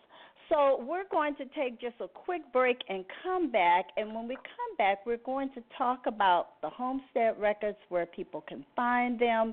[0.48, 3.86] So we're going to take just a quick break and come back.
[3.96, 8.44] And when we come back, we're going to talk about the homestead records, where people
[8.48, 9.52] can find them,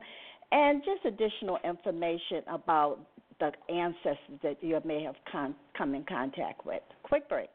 [0.52, 3.00] and just additional information about
[3.44, 6.82] the ancestors that you may have con- come in contact with.
[7.04, 7.50] Quick break.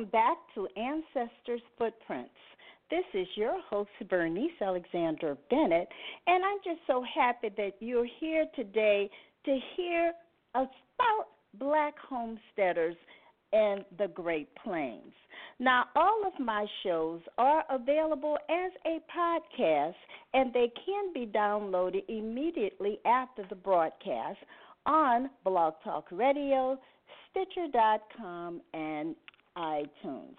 [0.00, 2.30] Welcome back to Ancestors Footprints.
[2.90, 5.88] This is your host, Bernice Alexander Bennett,
[6.26, 9.10] and I'm just so happy that you're here today
[9.44, 10.12] to hear
[10.54, 11.26] about
[11.58, 12.96] black homesteaders
[13.52, 15.12] in the Great Plains.
[15.58, 19.94] Now, all of my shows are available as a podcast,
[20.32, 24.38] and they can be downloaded immediately after the broadcast
[24.86, 26.78] on Blog Talk Radio,
[27.32, 29.14] Stitcher.com, and
[29.56, 30.36] iTunes.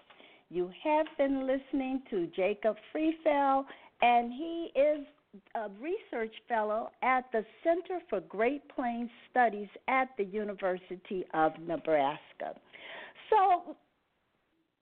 [0.50, 3.64] You have been listening to Jacob Friefeld,
[4.02, 5.06] and he is
[5.54, 12.54] a research fellow at the Center for Great Plains Studies at the University of Nebraska.
[13.30, 13.76] So,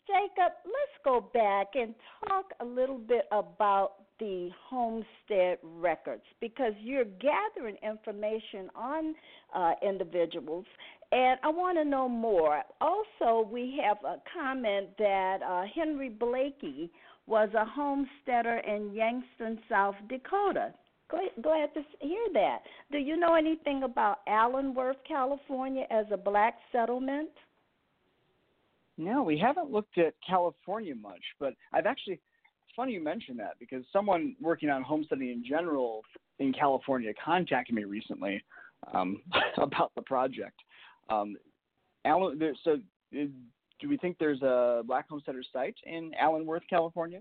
[0.06, 1.94] Jacob, let's go back and
[2.28, 9.14] talk a little bit about the homestead records because you're gathering information on
[9.54, 10.66] uh, individuals,
[11.12, 12.62] and I want to know more.
[12.80, 16.90] Also, we have a comment that uh, Henry Blakey
[17.26, 20.72] was a homesteader in Yankton, South Dakota.
[21.08, 22.58] Glad to hear that.
[22.92, 27.30] Do you know anything about Allensworth, California, as a black settlement?
[28.96, 32.14] No, we haven't looked at California much, but I've actually.
[32.14, 36.02] It's funny you mention that because someone working on homesteading in general
[36.38, 38.44] in California contacted me recently
[38.94, 39.20] um,
[39.56, 40.60] about the project.
[41.10, 41.36] Um,
[42.04, 42.78] Allen, there, so
[43.12, 47.20] do we think there's a Black Homesteader site in Allensworth, California?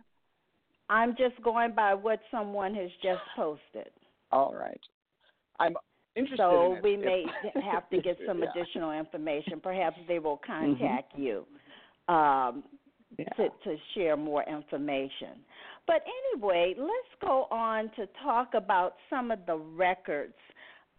[0.89, 3.91] I'm just going by what someone has just posted.
[4.31, 4.79] All right.
[5.59, 5.75] I'm
[6.15, 6.37] interested.
[6.39, 7.25] So in we may
[7.71, 8.45] have to get some yeah.
[8.49, 9.59] additional information.
[9.61, 10.73] Perhaps they will Mm-hmm.
[10.73, 11.21] contact mm-hmm.
[11.21, 11.45] you
[12.07, 12.63] um,
[13.17, 13.25] yeah.
[13.37, 15.43] to, to share more information.
[15.87, 16.03] But
[16.35, 20.35] anyway, let's go on to talk about some of the records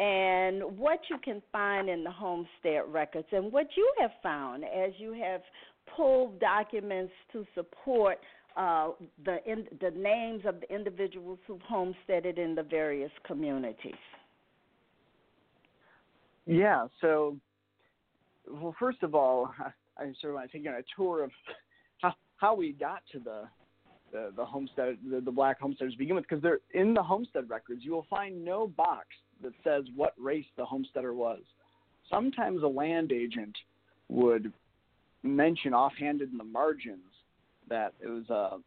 [0.00, 4.92] and what you can find in the homestead records and what you have found as
[4.96, 5.42] you have
[5.94, 8.18] pulled documents to support
[8.56, 8.90] uh,
[9.26, 13.92] the in, the names of the individuals who've homesteaded in the various communities.
[16.46, 16.86] Yeah.
[17.02, 17.36] So,
[18.50, 21.24] well, first of all, I, I sort of want to take you on a tour
[21.24, 21.30] of
[21.98, 23.42] how how we got to the
[24.12, 27.50] the, the homestead the, the black homesteaders to begin with because they're in the homestead
[27.50, 29.06] records you will find no box
[29.42, 31.40] that says what race the homesteader was.
[32.08, 33.56] Sometimes a land agent
[34.08, 34.52] would
[35.22, 37.00] mention offhanded in the margins
[37.68, 38.58] that it was a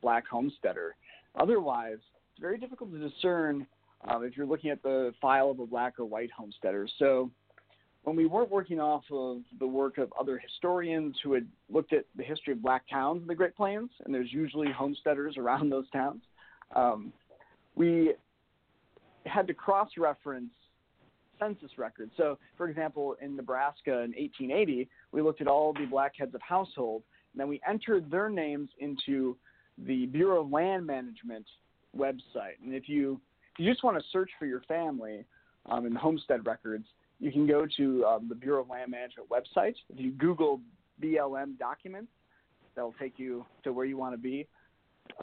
[0.00, 0.94] black homesteader.
[1.38, 1.98] Otherwise,
[2.32, 3.66] it's very difficult to discern
[4.08, 6.88] um, if you're looking at the file of a black or white homesteader.
[6.98, 7.30] So
[8.04, 12.04] when we weren't working off of the work of other historians who had looked at
[12.16, 15.90] the history of black towns in the Great Plains, and there's usually homesteaders around those
[15.90, 16.22] towns,
[16.74, 17.12] um,
[17.74, 18.14] we
[19.26, 20.50] had to cross reference
[21.38, 22.12] census records.
[22.16, 26.40] So, for example, in Nebraska in 1880, we looked at all the black heads of
[26.42, 29.36] household, and then we entered their names into
[29.86, 31.46] the Bureau of Land Management
[31.96, 32.56] website.
[32.64, 33.20] And if you
[33.54, 35.24] if you just want to search for your family
[35.66, 36.84] um, in homestead records,
[37.20, 39.74] you can go to um, the Bureau of Land Management website.
[39.88, 40.60] If you Google
[41.02, 42.10] BLM documents,
[42.74, 44.46] that'll take you to where you want to be.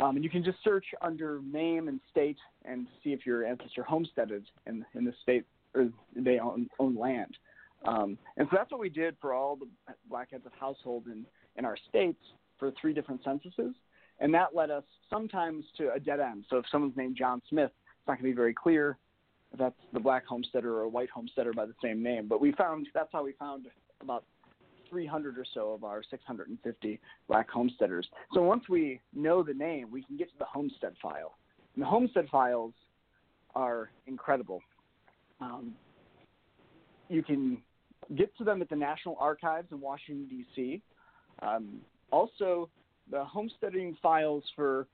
[0.01, 3.83] Um, and you can just search under name and state and see if your ancestor
[3.83, 5.45] homesteaded in, in the state
[5.75, 7.35] or they own, own land.
[7.85, 9.67] Um, and so that's what we did for all the
[10.09, 11.25] black heads of household in,
[11.57, 12.19] in our states
[12.57, 13.75] for three different censuses.
[14.19, 16.45] And that led us sometimes to a dead end.
[16.49, 18.97] So if someone's named John Smith, it's not going to be very clear
[19.51, 22.27] if that's the black homesteader or a white homesteader by the same name.
[22.27, 23.67] But we found that's how we found
[24.01, 24.23] about
[24.89, 28.07] 300 or so of our 650 black homesteaders.
[28.33, 31.35] So once we know the name, we can get to the homestead file.
[31.75, 32.73] And the homestead files
[33.55, 34.61] are incredible.
[35.41, 35.73] Um,
[37.09, 37.57] you can
[38.15, 40.81] get to them at the National Archives in Washington, D.C.
[41.41, 41.81] Um,
[42.11, 42.69] also,
[43.11, 44.87] the homesteading files for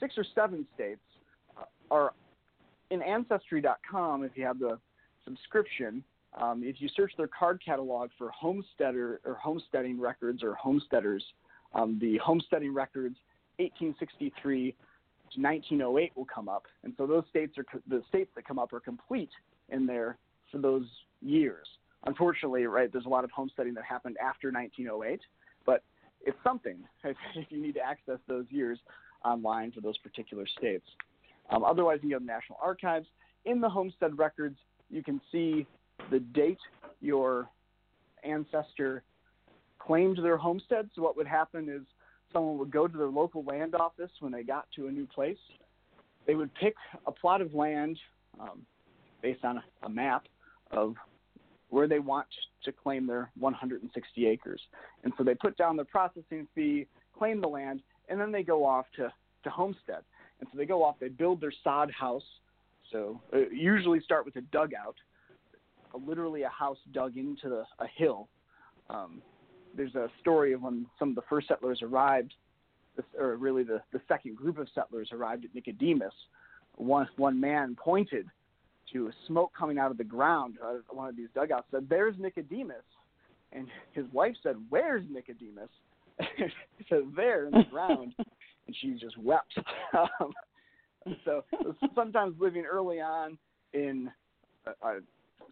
[0.00, 1.00] six or seven states
[1.90, 2.12] are
[2.90, 4.78] in Ancestry.com if you have the
[5.24, 6.02] subscription.
[6.40, 11.24] Um, if you search their card catalog for homesteader or homesteading records or homesteaders,
[11.74, 13.16] um, the homesteading records
[13.58, 14.76] 1863 to
[15.36, 18.80] 1908 will come up, and so those states are the states that come up are
[18.80, 19.30] complete
[19.68, 20.18] in there
[20.50, 20.86] for those
[21.22, 21.66] years.
[22.04, 25.20] Unfortunately, right, there's a lot of homesteading that happened after 1908,
[25.64, 25.82] but
[26.24, 28.78] it's something if, if you need to access those years
[29.24, 30.86] online for those particular states.
[31.50, 33.06] Um, otherwise, you go to the National Archives.
[33.44, 34.58] In the homestead records,
[34.90, 35.66] you can see
[36.10, 36.58] the date
[37.00, 37.48] your
[38.24, 39.02] ancestor
[39.78, 40.88] claimed their homestead.
[40.94, 41.82] So, what would happen is
[42.36, 45.38] someone would go to their local land office when they got to a new place.
[46.26, 46.74] They would pick
[47.06, 47.98] a plot of land
[48.38, 48.62] um,
[49.22, 50.24] based on a, a map
[50.70, 50.94] of
[51.70, 52.26] where they want
[52.64, 54.60] to claim their 160 acres.
[55.04, 58.64] And so they put down the processing fee, claim the land, and then they go
[58.64, 59.12] off to,
[59.44, 60.02] to homestead.
[60.40, 62.22] And so they go off, they build their sod house.
[62.92, 64.96] So uh, usually start with a dugout,
[66.06, 68.28] literally a house dug into the, a hill.
[68.90, 69.22] Um,
[69.76, 72.34] there's a story of when some of the first settlers arrived,
[73.18, 76.14] or really the, the second group of settlers arrived at Nicodemus.
[76.76, 78.26] One, one man pointed
[78.92, 82.14] to smoke coming out of the ground out of one of these dugouts, said, There's
[82.18, 82.84] Nicodemus.
[83.52, 85.70] And his wife said, Where's Nicodemus?
[86.36, 88.14] he said, There in the ground.
[88.18, 89.58] and she just wept.
[89.94, 90.32] um,
[91.24, 91.44] so
[91.94, 93.38] sometimes living early on
[93.72, 94.10] in
[94.66, 95.00] a, a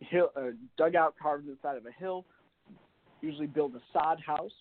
[0.00, 2.24] hill, a dugout carved in the side of a hill,
[3.24, 4.52] usually build a sod house,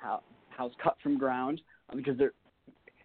[0.00, 2.32] house cut from ground uh, because there.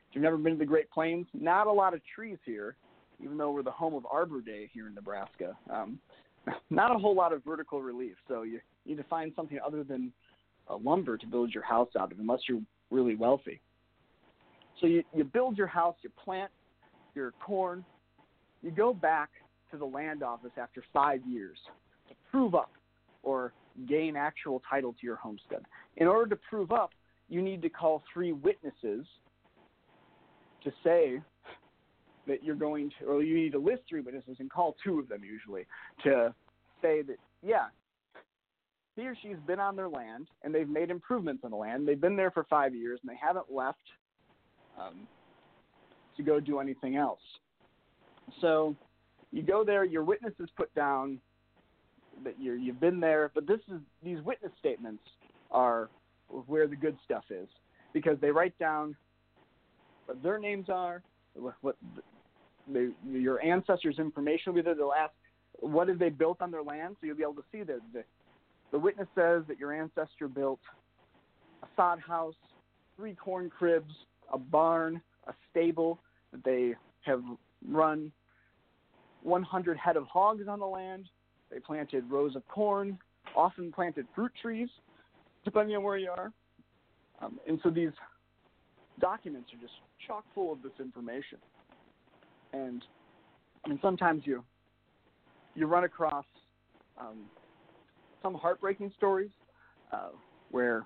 [0.10, 2.78] If you've never been to the Great Plains, not a lot of trees here,
[3.22, 5.58] even though we're the home of Arbor Day here in Nebraska.
[5.70, 6.00] Um,
[6.70, 10.14] not a whole lot of vertical relief, so you need to find something other than
[10.70, 13.60] uh, lumber to build your house out of, unless you're really wealthy.
[14.80, 16.52] So you, you build your house, you plant
[17.16, 17.84] your corn,
[18.62, 19.30] you go back
[19.72, 21.58] to the land office after five years
[22.08, 22.72] to prove up
[23.24, 23.54] or
[23.88, 25.62] gain actual title to your homestead.
[25.98, 26.92] In order to prove up,
[27.30, 29.06] you need to call three witnesses
[30.64, 31.22] to say
[32.28, 35.08] that you're going to, or you need to list three witnesses and call two of
[35.08, 35.66] them usually
[36.04, 36.34] to
[36.82, 37.68] say that, yeah,
[38.96, 41.88] he or she's been on their land and they've made improvements on the land.
[41.88, 43.78] They've been there for five years and they haven't left
[44.80, 45.08] um,
[46.18, 47.22] to go do anything else.
[48.42, 48.76] So
[49.32, 51.20] you go there, your witnesses put down
[52.24, 55.04] that you're, you've been there, but this is these witness statements
[55.52, 55.90] are
[56.30, 57.48] where the good stuff is
[57.94, 58.96] because they write down
[60.06, 61.02] what their names are,
[61.62, 61.76] what,
[63.10, 64.76] your ancestors' information will be there.
[64.76, 65.14] They'll ask
[65.60, 68.04] what have they built on their land, so you'll be able to see that the,
[68.72, 70.60] the witness says that your ancestor built
[71.64, 72.36] a sod house,
[72.96, 73.94] three corn cribs,
[74.32, 76.00] a barn, a stable,
[76.32, 77.24] that they have
[77.68, 78.12] run
[79.24, 81.06] 100 head of hogs on the land.
[81.52, 82.98] They planted rows of corn,
[83.36, 84.70] often planted fruit trees,
[85.46, 86.32] depending on where you are.
[87.22, 87.92] Um, and so these
[89.00, 89.74] documents are just
[90.06, 91.40] chock full of this information.
[92.54, 92.84] And
[93.66, 94.44] I mean, sometimes you
[95.56, 96.26] you run across
[97.00, 97.26] um,
[98.22, 99.32] some heartbreaking stories
[99.92, 100.10] uh,
[100.52, 100.86] where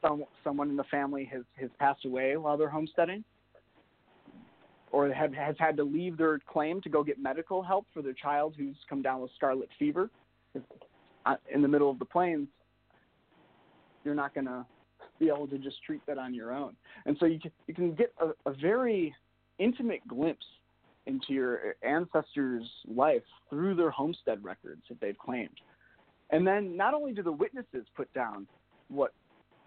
[0.00, 3.24] some, someone in the family has, has passed away while they're homesteading
[4.96, 8.14] or have, has had to leave their claim to go get medical help for their
[8.14, 10.08] child who's come down with scarlet fever
[11.26, 12.48] uh, in the middle of the plains,
[14.04, 14.64] you're not going to
[15.18, 16.74] be able to just treat that on your own.
[17.04, 19.14] And so you can, you can get a, a very
[19.58, 20.46] intimate glimpse
[21.04, 25.60] into your ancestors' life through their homestead records that they've claimed.
[26.30, 28.46] And then not only do the witnesses put down
[28.88, 29.12] what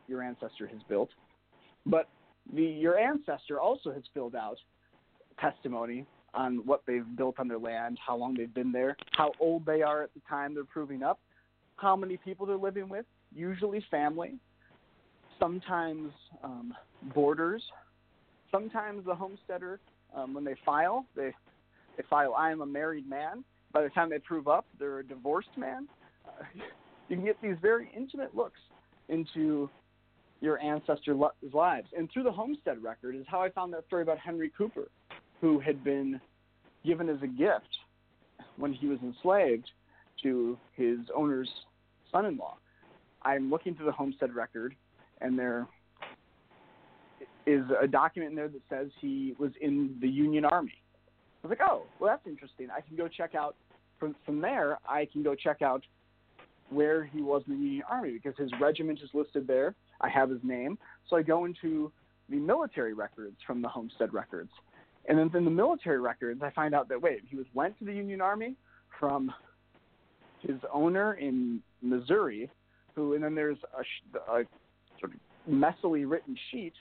[0.08, 1.10] your ancestor has built,
[1.86, 2.10] but
[2.52, 4.58] the, your ancestor also has filled out
[5.40, 9.66] testimony on what they've built on their land, how long they've been there, how old
[9.66, 11.20] they are at the time they're proving up,
[11.78, 14.36] how many people they're living with, usually family,
[15.40, 16.12] sometimes
[16.44, 16.74] um,
[17.16, 17.64] boarders,
[18.52, 19.80] sometimes the homesteader,
[20.16, 21.32] um, when they file, they,
[21.98, 23.44] they file, I am a married man.
[23.72, 25.88] By the time they prove up, they're a divorced man.
[26.28, 26.44] Uh,
[27.10, 28.60] you can get these very intimate looks
[29.08, 29.70] into
[30.42, 31.18] your ancestors'
[31.54, 31.88] lives.
[31.98, 34.90] And through the homestead record is how I found that story about Henry Cooper,
[35.42, 36.20] who had been
[36.86, 37.78] given as a gift
[38.58, 39.70] when he was enslaved
[40.24, 41.50] to his owner's
[42.12, 42.58] son in law.
[43.22, 44.76] I'm looking through the homestead record,
[45.22, 45.68] and there
[47.46, 50.74] is a document in there that says he was in the Union Army.
[51.44, 52.68] I was like, oh, well, that's interesting.
[52.76, 53.56] I can go check out
[54.00, 54.78] from from there.
[54.88, 55.84] I can go check out
[56.70, 59.74] where he was in the Union Army because his regiment is listed there.
[60.02, 60.78] I have his name,
[61.10, 61.92] so I go into
[62.30, 64.52] the military records from the Homestead records,
[65.10, 67.86] and then in the military records, I find out that wait, he was went to
[67.86, 68.56] the Union Army
[69.00, 69.32] from
[70.40, 72.50] his owner in Missouri,
[72.96, 74.44] who, and then there's a, a
[75.00, 76.74] sort of messily written sheet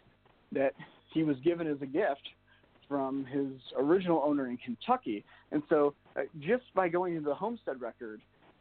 [0.53, 0.75] that
[1.13, 2.29] he was given as a gift
[2.89, 3.49] from his
[3.79, 5.25] original owner in Kentucky.
[5.53, 8.21] And so, uh, just by going into the homestead record,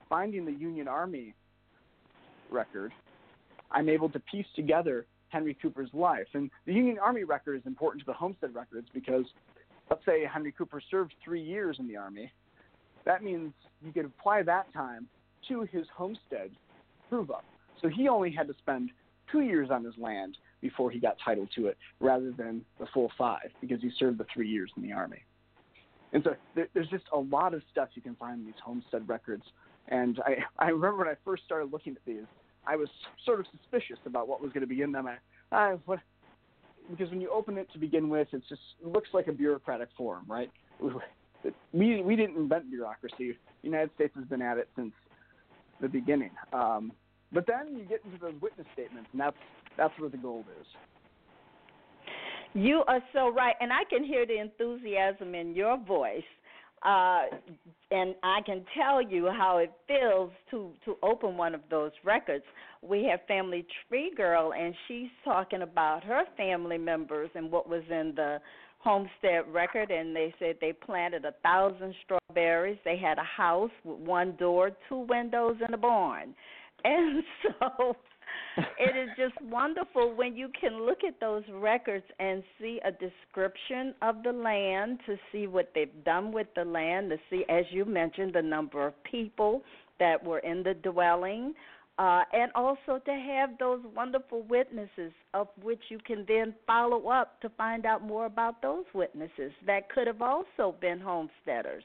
[0.09, 1.33] finding the Union Army
[2.49, 2.91] record,
[3.71, 6.27] I'm able to piece together Henry Cooper's life.
[6.33, 9.25] And the Union Army record is important to the homestead records because,
[9.89, 12.31] let's say Henry Cooper served three years in the Army.
[13.05, 15.07] That means you could apply that time
[15.47, 16.51] to his homestead
[17.09, 17.45] prove up.
[17.81, 18.91] So he only had to spend
[19.31, 23.11] two years on his land before he got title to it rather than the full
[23.17, 25.23] five because he served the three years in the Army.
[26.13, 29.07] And so there, there's just a lot of stuff you can find in these homestead
[29.07, 29.43] records.
[29.89, 32.25] And I, I remember when I first started looking at these,
[32.65, 32.89] I was
[33.25, 35.07] sort of suspicious about what was going to be in them.
[35.07, 35.99] I, I, what,
[36.89, 39.89] because when you open it to begin with, it's just it looks like a bureaucratic
[39.97, 40.51] form, right?
[41.71, 43.37] We we didn't invent bureaucracy.
[43.61, 44.91] The United States has been at it since
[45.79, 46.31] the beginning.
[46.51, 46.91] Um,
[47.31, 49.37] but then you get into the witness statements, and that's
[49.77, 50.67] that's where the gold is.
[52.53, 56.23] You are so right, and I can hear the enthusiasm in your voice,
[56.83, 57.23] uh,
[57.91, 62.43] and I can tell you how it feels to to open one of those records.
[62.81, 67.83] We have Family Tree Girl, and she's talking about her family members and what was
[67.89, 68.39] in the
[68.79, 73.99] homestead record and they said they planted a thousand strawberries they had a house with
[73.99, 76.33] one door two windows and a barn
[76.83, 77.95] and so
[78.79, 83.93] it is just wonderful when you can look at those records and see a description
[84.01, 87.85] of the land, to see what they've done with the land, to see, as you
[87.85, 89.61] mentioned, the number of people
[89.99, 91.53] that were in the dwelling,
[91.99, 97.41] uh, and also to have those wonderful witnesses of which you can then follow up
[97.41, 101.83] to find out more about those witnesses that could have also been homesteaders.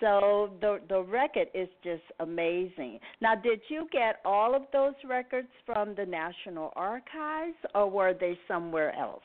[0.00, 2.98] So the the record is just amazing.
[3.20, 8.38] Now, did you get all of those records from the National Archives, or were they
[8.48, 9.22] somewhere else?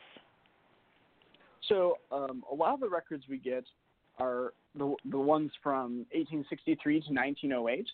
[1.67, 3.63] So um, a lot of the records we get
[4.19, 7.87] are the the ones from 1863 to 1908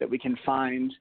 [0.00, 0.92] that we can find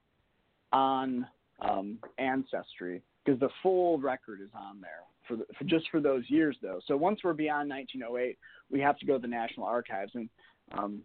[0.72, 1.26] on
[1.62, 6.24] um, Ancestry because the full record is on there for, the, for just for those
[6.28, 6.80] years though.
[6.88, 8.38] So once we're beyond 1908,
[8.72, 10.30] we have to go to the National Archives and
[10.78, 11.02] um,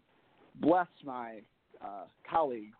[0.59, 1.41] bless my
[1.81, 2.73] uh, colleague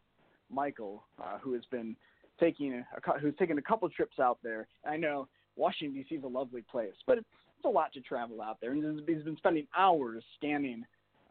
[0.49, 1.95] Michael, uh, who has been
[2.39, 4.67] taking a, who's taken a couple trips out there.
[4.85, 6.15] I know Washington D.C.
[6.15, 9.23] is a lovely place, but it's, it's a lot to travel out there, and he's
[9.23, 10.85] been spending hours scanning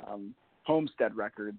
[0.06, 0.34] um,
[0.64, 1.58] homestead records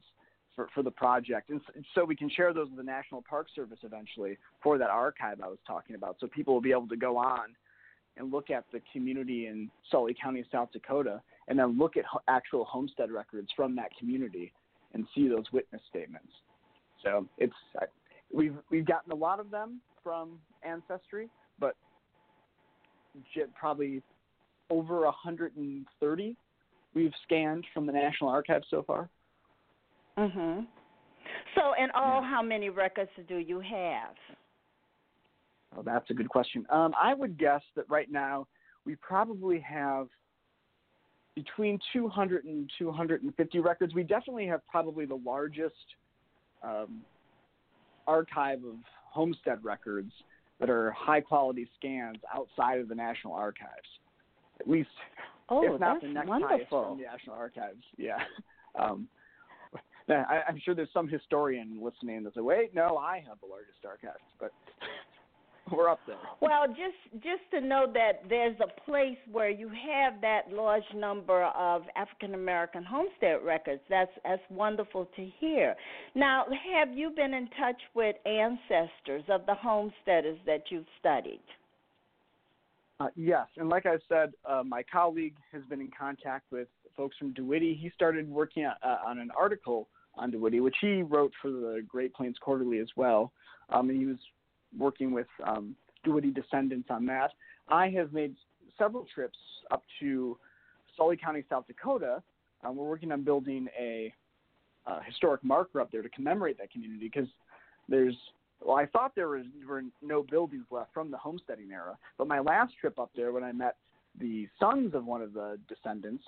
[0.56, 1.62] for, for the project, and
[1.96, 5.48] so we can share those with the National Park Service eventually for that archive I
[5.48, 7.56] was talking about, so people will be able to go on
[8.18, 12.66] and look at the community in Sully County, South Dakota, and then look at actual
[12.66, 14.52] homestead records from that community
[14.94, 16.32] and see those witness statements.
[17.04, 17.54] So it's
[18.34, 21.30] we've we've gotten a lot of them from Ancestry,
[21.60, 21.76] but
[23.60, 24.02] probably
[24.70, 26.36] over 130
[26.94, 29.10] we've scanned from the National Archives so far.
[30.18, 30.68] Mhm.
[31.56, 32.30] So, in all, yeah.
[32.30, 34.16] how many records do you have?
[35.76, 36.66] Oh, that's a good question.
[36.70, 38.48] Um, I would guess that right now
[38.86, 40.08] we probably have
[41.38, 43.94] between 200 and 250 records.
[43.94, 45.76] We definitely have probably the largest
[46.64, 47.02] um,
[48.08, 48.78] archive of
[49.12, 50.12] homestead records
[50.60, 53.70] that are high quality scans outside of the National Archives.
[54.60, 54.90] At least,
[55.50, 56.58] oh, if not the next wonderful.
[56.58, 57.84] highest from the National Archives.
[57.98, 58.18] Yeah.
[58.80, 59.08] Um,
[60.10, 63.84] I, I'm sure there's some historian listening that say, "Wait, no, I have the largest
[63.88, 64.52] archives," but
[65.72, 66.18] we're up there.
[66.42, 71.46] Well, just just to know that there's a place where you have that large number
[71.46, 73.82] of African American homestead records.
[73.90, 75.76] That's that's wonderful to hear.
[76.16, 76.46] Now,
[76.76, 81.42] have you been in touch with ancestors of the homesteaders that you've studied?
[83.00, 87.16] Uh, yes, and like I said, uh, my colleague has been in contact with folks
[87.18, 87.80] from DeWitty.
[87.80, 91.86] He started working on, uh, on an article on DeWitty, which he wrote for the
[91.88, 93.32] Great Plains Quarterly as well.
[93.70, 94.18] Um, and he was
[94.78, 95.76] working with um,
[96.34, 97.32] descendants on that.
[97.68, 98.36] I have made
[98.78, 99.38] several trips
[99.72, 100.38] up to
[100.96, 102.22] Sully County, South Dakota.
[102.64, 104.14] Um, we're working on building a
[104.86, 107.30] uh, historic marker up there to commemorate that community because
[107.90, 108.16] there's
[108.66, 112.40] well, I thought there was, were no buildings left from the homesteading era, but my
[112.40, 113.76] last trip up there, when I met
[114.20, 116.24] the sons of one of the descendants,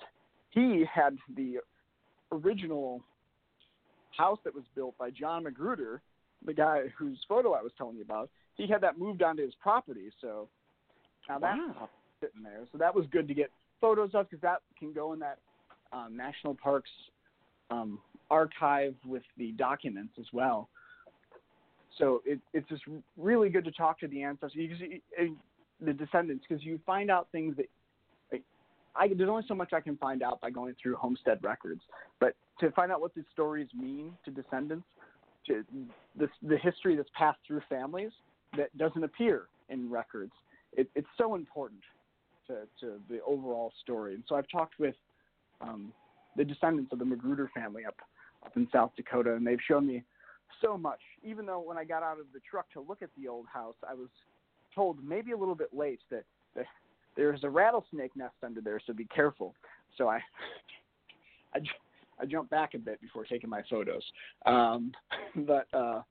[0.50, 1.56] he had the
[2.30, 3.02] original
[4.16, 6.02] house that was built by John Magruder,
[6.44, 9.54] the guy whose photo I was telling you about, he had that moved onto his
[9.62, 10.10] property.
[10.20, 10.48] So
[11.28, 11.74] now wow.
[11.78, 12.66] that's sitting there.
[12.72, 15.38] So that was good to get photos of because that can go in that
[15.92, 16.90] um, national parks
[17.70, 17.98] um,
[18.30, 20.68] archive with the documents as well.
[21.98, 22.82] So it, it's just
[23.16, 25.36] really good to talk to the ancestors, you,
[25.80, 27.66] the descendants, because you find out things that
[28.96, 31.80] I, there's only so much I can find out by going through homestead records,
[32.18, 34.86] but to find out what these stories mean to descendants,
[35.50, 38.12] to the, history that's passed through families
[38.56, 40.32] that doesn't appear in records,
[40.72, 41.80] it, it's so important
[42.46, 44.14] to, to the overall story.
[44.14, 44.94] And so I've talked with
[45.60, 45.92] um,
[46.36, 47.96] the descendants of the Magruder family up
[48.44, 50.02] up in South Dakota, and they've shown me
[50.62, 51.00] so much.
[51.22, 53.74] Even though when I got out of the truck to look at the old house,
[53.88, 54.08] I was
[54.74, 56.24] told maybe a little bit late that,
[56.56, 56.64] that
[57.16, 59.54] there's a rattlesnake nest under there, so be careful.
[59.98, 60.20] So I,
[61.54, 61.58] I,
[62.20, 64.02] I jumped back a bit before taking my photos.
[64.46, 64.92] Um,
[65.36, 66.02] but uh,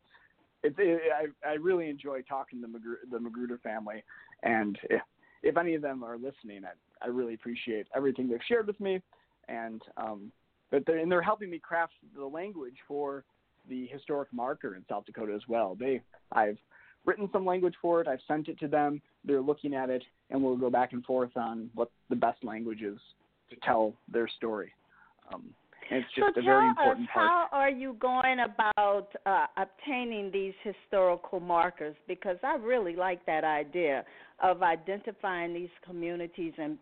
[0.64, 2.68] it, it, I, I really enjoy talking to
[3.12, 4.04] the Magruder family,
[4.44, 5.02] and if,
[5.44, 9.02] if any of them are listening, I, I really appreciate everything they've shared with me,
[9.48, 10.32] and um,
[10.72, 13.24] but they're, and they're helping me craft the language for
[13.68, 15.76] the historic marker in South Dakota as well.
[15.80, 16.02] They,
[16.32, 16.58] I've
[17.06, 18.08] written some language for it.
[18.08, 19.02] I've sent it to them.
[19.24, 22.82] They're looking at it, and we'll go back and forth on what the best language
[22.82, 23.00] is
[23.50, 24.74] to tell their story.
[25.34, 25.50] Um,
[25.92, 27.30] it's just so a very important us, part.
[27.30, 31.96] How are you going about uh, obtaining these historical markers?
[32.08, 34.04] Because I really like that idea
[34.42, 36.78] of identifying these communities, and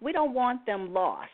[0.00, 1.30] we don't want them lost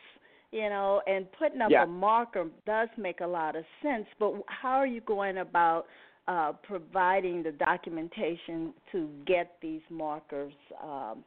[0.51, 1.83] you know, and putting up yeah.
[1.83, 4.05] a marker does make a lot of sense.
[4.17, 5.87] But how are you going about
[6.27, 11.23] uh, providing the documentation to get these markers, um,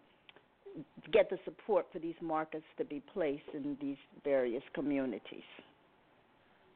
[1.12, 5.43] get the support for these markets to be placed in these various communities?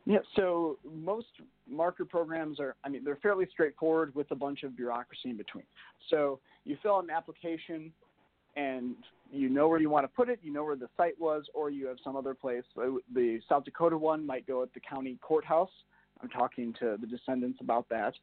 [0.06, 1.28] Yeah, so most
[1.68, 5.64] marker programs are, I mean, they're fairly straightforward with a bunch of bureaucracy in between.
[6.10, 7.90] So you fill out an application
[8.56, 8.96] and
[9.32, 11.70] you know where you want to put it, you know where the site was, or
[11.70, 12.62] you have some other place.
[12.76, 15.70] The South Dakota one might go at the county courthouse.
[16.22, 18.14] I'm talking to the descendants about that.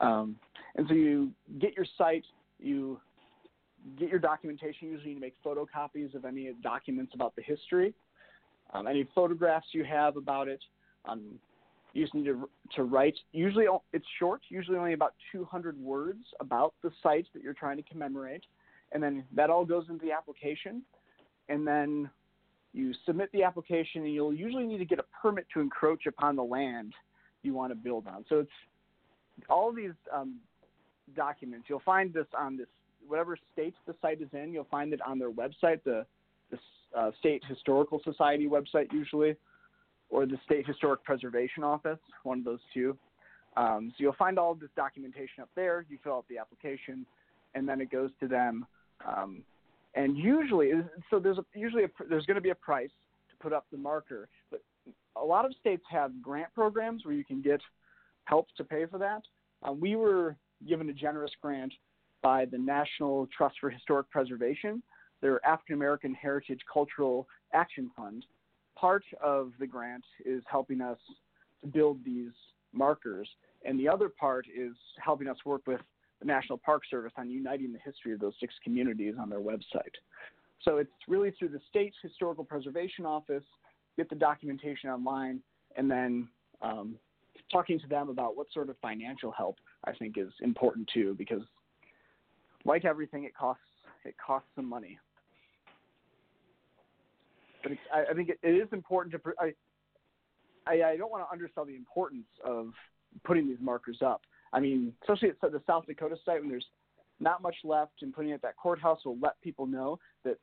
[0.00, 0.36] Um,
[0.76, 2.24] and so you get your site,
[2.58, 3.00] you
[3.98, 4.88] get your documentation.
[4.88, 7.94] Usually, you need to make photocopies of any documents about the history,
[8.72, 10.60] um, any photographs you have about it.
[11.04, 11.38] Um,
[11.92, 13.18] you just need to, to write.
[13.32, 14.40] Usually, it's short.
[14.48, 18.44] Usually, only about 200 words about the site that you're trying to commemorate,
[18.92, 20.82] and then that all goes into the application.
[21.48, 22.08] And then
[22.72, 26.36] you submit the application, and you'll usually need to get a permit to encroach upon
[26.36, 26.94] the land
[27.42, 28.24] you want to build on.
[28.28, 28.50] So it's
[29.50, 30.36] all these um,
[31.14, 31.66] documents.
[31.68, 32.68] You'll find this on this
[33.06, 34.52] whatever state the site is in.
[34.52, 36.06] You'll find it on their website, the
[36.50, 36.58] the
[36.96, 39.36] uh, state historical society website usually
[40.12, 42.96] or the State Historic Preservation Office, one of those two.
[43.56, 45.84] Um, so you'll find all of this documentation up there.
[45.88, 47.06] You fill out the application,
[47.54, 48.66] and then it goes to them.
[49.06, 49.42] Um,
[49.94, 50.72] and usually,
[51.10, 52.90] so there's a, usually a, there's going to be a price
[53.30, 54.62] to put up the marker, but
[55.16, 57.60] a lot of states have grant programs where you can get
[58.24, 59.22] help to pay for that.
[59.62, 60.36] Um, we were
[60.68, 61.72] given a generous grant
[62.22, 64.82] by the National Trust for Historic Preservation,
[65.20, 68.24] their African American Heritage Cultural Action Fund,
[68.76, 70.98] part of the grant is helping us
[71.60, 72.32] to build these
[72.72, 73.28] markers,
[73.64, 75.80] and the other part is helping us work with
[76.20, 79.94] the National Park Service on uniting the history of those six communities on their website.
[80.62, 83.42] So it's really through the state's historical preservation office,
[83.96, 85.40] get the documentation online,
[85.76, 86.28] and then
[86.62, 86.96] um,
[87.50, 91.42] talking to them about what sort of financial help I think is important too, because
[92.64, 93.62] like everything, it costs
[94.04, 94.98] it costs some money
[97.62, 99.32] but I, I think it, it is important to.
[99.38, 99.52] I,
[100.66, 102.72] I, I don't want to undersell the importance of
[103.24, 104.22] putting these markers up.
[104.52, 106.66] I mean, especially at the South Dakota site when there's
[107.20, 110.38] not much left, and putting it at that courthouse will let people know that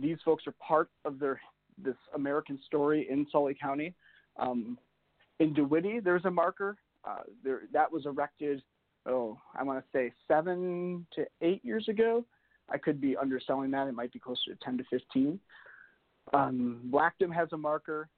[0.00, 1.40] these folks are part of their
[1.82, 3.94] this American story in Sully County.
[4.38, 4.78] Um,
[5.40, 6.76] in DeWitty, there's a marker.
[7.04, 8.62] Uh, there that was erected.
[9.08, 12.24] Oh, I want to say seven to eight years ago.
[12.68, 13.86] I could be underselling that.
[13.86, 15.38] It might be closer to ten to fifteen.
[16.32, 18.08] Um, Blackdom has a marker,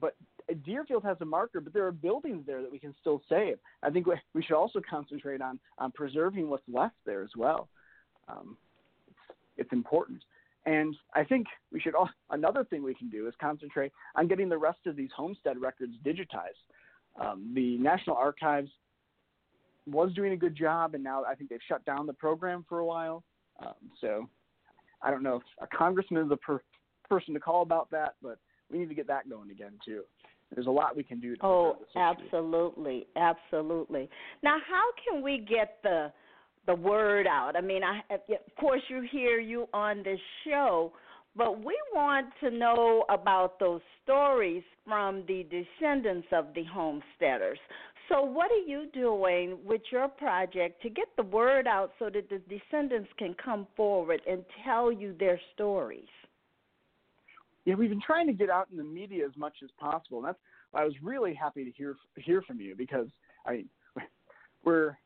[0.00, 0.16] but
[0.66, 3.58] Dearfield has a marker, but there are buildings there that we can still save.
[3.82, 7.68] I think we should also concentrate on on preserving what's left there as well.
[8.28, 8.56] Um,
[9.06, 9.18] it's,
[9.58, 10.22] it's important,
[10.64, 11.94] and I think we should.
[11.94, 15.60] All, another thing we can do is concentrate on getting the rest of these homestead
[15.60, 16.64] records digitized.
[17.20, 18.70] Um, the National Archives
[19.86, 22.78] was doing a good job, and now I think they've shut down the program for
[22.78, 23.22] a while.
[23.64, 24.28] Um, so
[25.02, 26.60] I don't know if a congressman is a per,
[27.08, 28.38] person to call about that, but
[28.70, 30.02] we need to get that going again too.
[30.54, 31.36] There's a lot we can do.
[31.42, 34.08] oh, absolutely, absolutely.
[34.42, 36.12] Now, how can we get the
[36.66, 37.56] the word out?
[37.56, 38.20] I mean, I of
[38.58, 40.92] course you hear you on this show,
[41.36, 47.58] but we want to know about those stories from the descendants of the homesteaders.
[48.10, 52.28] So, what are you doing with your project to get the word out so that
[52.28, 56.08] the descendants can come forward and tell you their stories?
[57.64, 60.18] yeah, we've been trying to get out in the media as much as possible.
[60.18, 60.38] And that's
[60.70, 63.06] why I was really happy to hear hear from you because
[63.46, 63.64] I
[64.64, 64.96] we're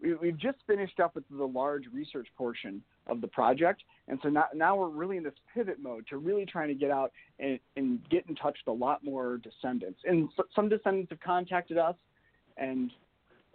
[0.00, 4.28] we, we've just finished up with the large research portion of the project, and so
[4.28, 7.58] now now we're really in this pivot mode to really trying to get out and,
[7.76, 10.00] and get in touch with a lot more descendants.
[10.04, 11.96] And so, some descendants have contacted us
[12.56, 12.90] and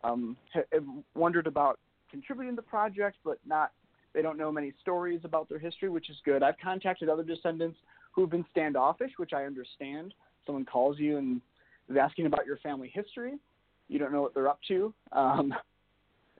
[0.03, 0.83] um, have
[1.15, 1.79] wondered about
[2.09, 3.71] contributing to the project, but not
[4.13, 6.43] they don't know many stories about their history, which is good.
[6.43, 7.77] I've contacted other descendants
[8.11, 10.13] who've been standoffish, which I understand.
[10.45, 11.41] Someone calls you and
[11.89, 13.35] is asking about your family history.
[13.87, 14.93] You don't know what they're up to.
[15.13, 15.53] Um,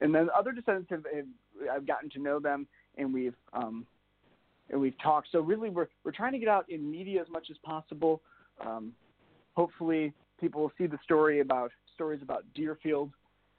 [0.02, 1.26] and then other descendants have, have
[1.72, 3.86] I've gotten to know them, and we've um,
[4.70, 5.28] and we've talked.
[5.32, 8.22] So really, we're we're trying to get out in media as much as possible.
[8.66, 8.94] Um,
[9.54, 11.72] hopefully, people will see the story about
[12.02, 13.12] stories about Dearfield,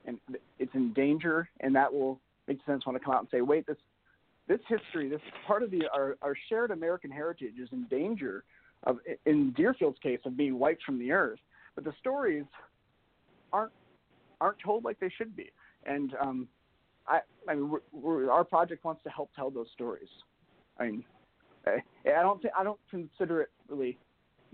[0.04, 0.18] and
[0.58, 2.18] it's in danger, and that will
[2.48, 3.76] make sense want to come out and say, wait, this
[4.48, 8.42] this history, this part of the our, our shared American heritage is in danger
[8.82, 11.38] of, in Dearfield's case, of being wiped from the earth.
[11.76, 12.44] But the stories
[13.52, 13.70] aren't
[14.40, 15.52] aren't told like they should be,
[15.86, 16.48] and um,
[17.06, 20.08] I, I mean, we're, we're, our project wants to help tell those stories.
[20.80, 21.04] I mean,
[21.64, 21.78] I,
[22.10, 23.96] I don't I don't consider it really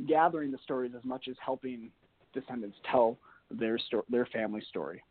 [0.07, 1.91] gathering the stories as much as helping
[2.34, 3.16] descendants tell
[3.51, 5.03] their sto- their family story.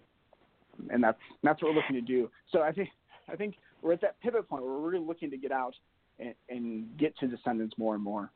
[0.89, 2.29] and that's that's what we're looking to do.
[2.51, 2.89] So I think
[3.31, 5.73] I think we're at that pivot point where we're really looking to get out
[6.19, 8.31] and, and get to descendants more and more.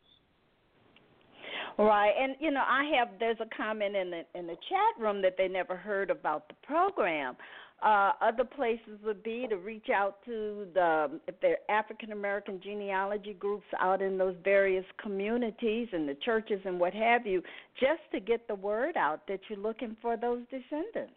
[1.78, 5.22] Right, and you know, I have there's a comment in the in the chat room
[5.22, 7.36] that they never heard about the program.
[7.82, 13.34] Uh, other places would be to reach out to the if they're African American genealogy
[13.34, 17.42] groups out in those various communities and the churches and what have you,
[17.80, 21.16] just to get the word out that you're looking for those descendants.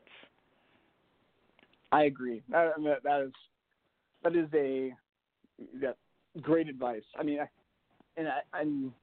[1.93, 2.43] I agree.
[2.49, 2.73] That,
[3.05, 3.33] that is
[4.23, 4.95] that is a
[5.83, 5.97] that
[6.41, 7.05] great advice.
[7.19, 7.49] I mean, I,
[8.17, 8.95] and I, I'm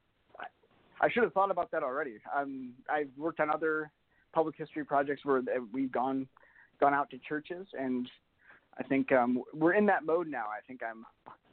[0.99, 2.15] I should have thought about that already.
[2.35, 3.91] Um, I've worked on other
[4.33, 5.41] public history projects where
[5.71, 6.27] we've gone
[6.81, 8.09] gone out to churches, and
[8.77, 10.45] I think um, we're in that mode now.
[10.45, 11.05] I think I'm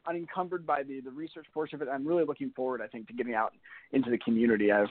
[0.08, 1.90] unencumbered by the the research portion of it.
[1.90, 2.80] I'm really looking forward.
[2.82, 3.52] I think to getting out
[3.92, 4.72] into the community.
[4.72, 4.88] I've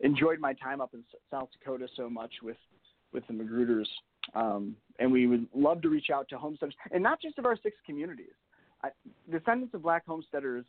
[0.00, 2.56] enjoyed my time up in South Dakota so much with
[3.12, 3.88] with the Magruders,
[4.34, 7.56] um, and we would love to reach out to homesteaders, and not just of our
[7.62, 8.32] six communities.
[8.82, 8.90] I,
[9.30, 10.64] descendants of Black homesteaders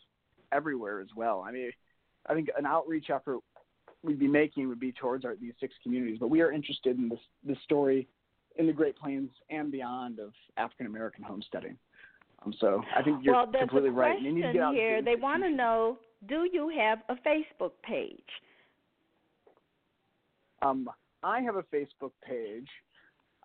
[0.51, 1.45] everywhere as well.
[1.47, 1.71] I mean,
[2.27, 3.39] I think an outreach effort
[4.03, 6.17] we'd be making would be towards our, these six communities.
[6.19, 8.07] But we are interested in this this story
[8.57, 11.77] in the Great Plains and beyond of African American homesteading.
[12.45, 14.11] Um, so I think you're well, completely a right.
[14.11, 15.01] question You need to get here.
[15.01, 15.97] They want to know:
[16.27, 18.19] Do you have a Facebook page?
[20.61, 20.89] Um,
[21.23, 22.67] I have a Facebook page.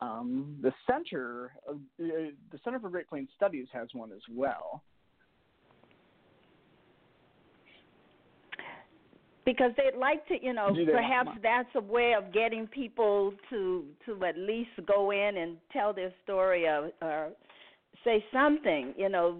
[0.02, 4.82] Um, the center, of, uh, the Center for Great Plains Studies, has one as well.
[9.46, 14.22] Because they'd like to you know perhaps that's a way of getting people to to
[14.24, 17.30] at least go in and tell their story or, or
[18.04, 19.38] say something you know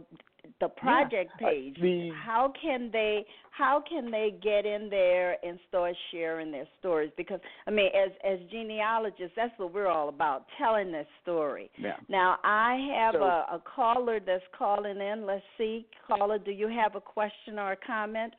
[0.61, 1.49] the project yeah.
[1.49, 1.77] page.
[1.79, 6.69] uh, the, how can they how can they get in there and start sharing their
[6.79, 7.11] stories?
[7.17, 11.69] Because i mean as as genealogists that's what we're all about telling their story.
[11.79, 11.97] Yeah.
[12.09, 15.27] now i have so, a, a caller that's calling in.
[15.27, 15.87] Let's see.
[16.07, 18.33] Caller do you have a question or a comment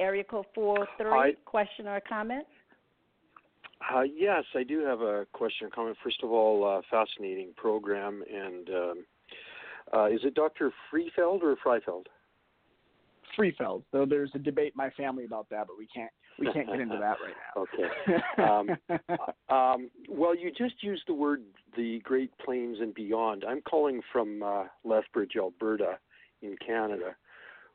[0.00, 1.36] area code four three.
[1.44, 2.46] Question or comment?
[3.94, 5.96] Uh, yes, I do have a question or comment.
[6.02, 9.04] First of all, uh, fascinating program, and um,
[9.94, 10.72] uh, is it Dr.
[10.92, 12.04] Freefeld or Freifeld?
[13.38, 13.82] Freefeld.
[13.92, 16.80] Though there's a debate in my family about that, but we can't we can't get
[16.80, 17.62] into that right now.
[17.62, 18.78] okay.
[19.50, 21.42] um, um, well, you just used the word
[21.76, 23.44] the Great Plains and beyond.
[23.48, 25.98] I'm calling from uh, Lethbridge, Alberta,
[26.42, 27.14] in Canada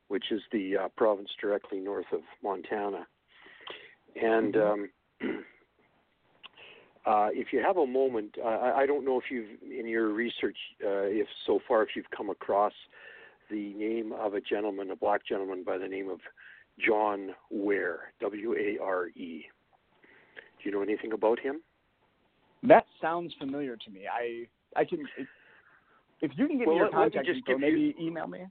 [0.07, 3.05] which is the uh, province directly north of Montana.
[4.21, 5.27] And mm-hmm.
[5.27, 5.43] um,
[7.05, 10.57] uh, if you have a moment, uh, I don't know if you've, in your research,
[10.83, 12.73] uh, if so far, if you've come across
[13.49, 16.19] the name of a gentleman, a black gentleman by the name of
[16.79, 19.45] John Ware, W A R E.
[20.57, 21.61] Do you know anything about him?
[22.63, 24.01] That sounds familiar to me.
[24.11, 24.47] I
[24.79, 25.27] I can if,
[26.21, 28.45] if you can give well, me your contact info, maybe you, email me.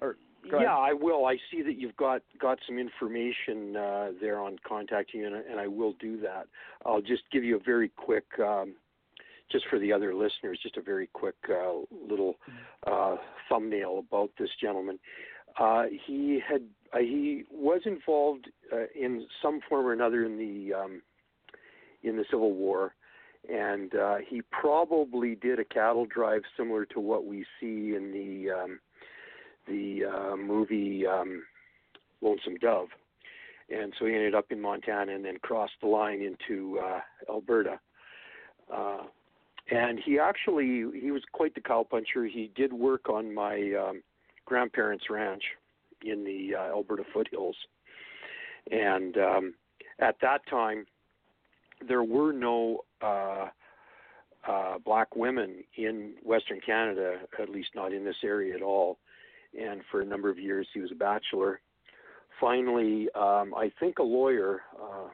[0.00, 0.16] Or
[0.52, 1.26] yeah, I will.
[1.26, 5.60] I see that you've got got some information uh, there on contacting you, and, and,
[5.60, 6.46] I will do that.
[6.84, 8.74] I'll just give you a very quick, um,
[9.50, 12.36] just for the other listeners, just a very quick uh, little
[12.86, 13.16] uh,
[13.48, 14.98] thumbnail about this gentleman.
[15.58, 20.74] Uh, he had uh, he was involved uh, in some form or another in the
[20.74, 21.02] um,
[22.02, 22.94] in the Civil War,
[23.48, 23.92] and
[24.28, 28.80] he probably did a cattle drive similar to what we see in the um,
[29.66, 31.42] the uh, movie um,
[32.20, 32.88] Lonesome Dove,
[33.70, 37.78] and so he ended up in Montana and then crossed the line into uh, Alberta.
[38.72, 39.02] Uh,
[39.70, 42.28] and he actually he was quite the cowpuncher.
[42.30, 44.02] He did work on my um,
[44.44, 45.42] grandparents' ranch
[46.02, 47.56] in the uh, Alberta foothills,
[48.70, 49.54] and um,
[49.98, 50.86] at that time
[51.86, 53.48] there were no uh,
[54.48, 58.98] uh, black women in Western Canada, at least not in this area at all
[59.60, 61.60] and for a number of years he was a bachelor.
[62.40, 65.08] Finally, um, I think a lawyer, uh,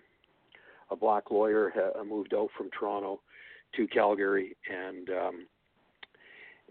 [0.91, 3.21] a black lawyer, ha- moved out from Toronto
[3.77, 5.47] to Calgary, and um,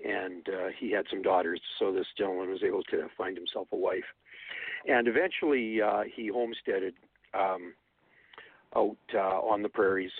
[0.05, 1.61] and uh, he had some daughters.
[1.80, 4.03] So this gentleman was able to find himself a wife,
[4.88, 6.95] and eventually uh, he homesteaded
[7.34, 7.74] um,
[8.76, 10.11] out uh, on the prairies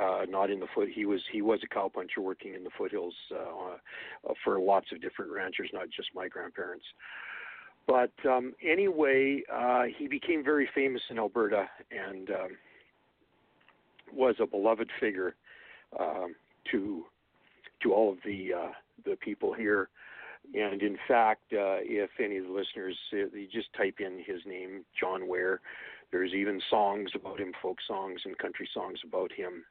[0.00, 0.88] uh, not in the foot.
[0.94, 5.00] He was he was a cowpuncher working in the foothills uh, uh, for lots of
[5.00, 6.84] different ranchers, not just my grandparents.
[7.86, 12.56] But um, anyway, uh, he became very famous in Alberta and um,
[14.12, 15.34] was a beloved figure
[15.98, 16.34] um,
[16.70, 17.04] to
[17.82, 18.72] to all of the uh,
[19.04, 19.88] the people here.
[20.54, 24.40] And in fact, uh, if any of the listeners, uh, you just type in his
[24.46, 25.60] name, John Ware.
[26.10, 29.64] There's even songs about him, folk songs and country songs about him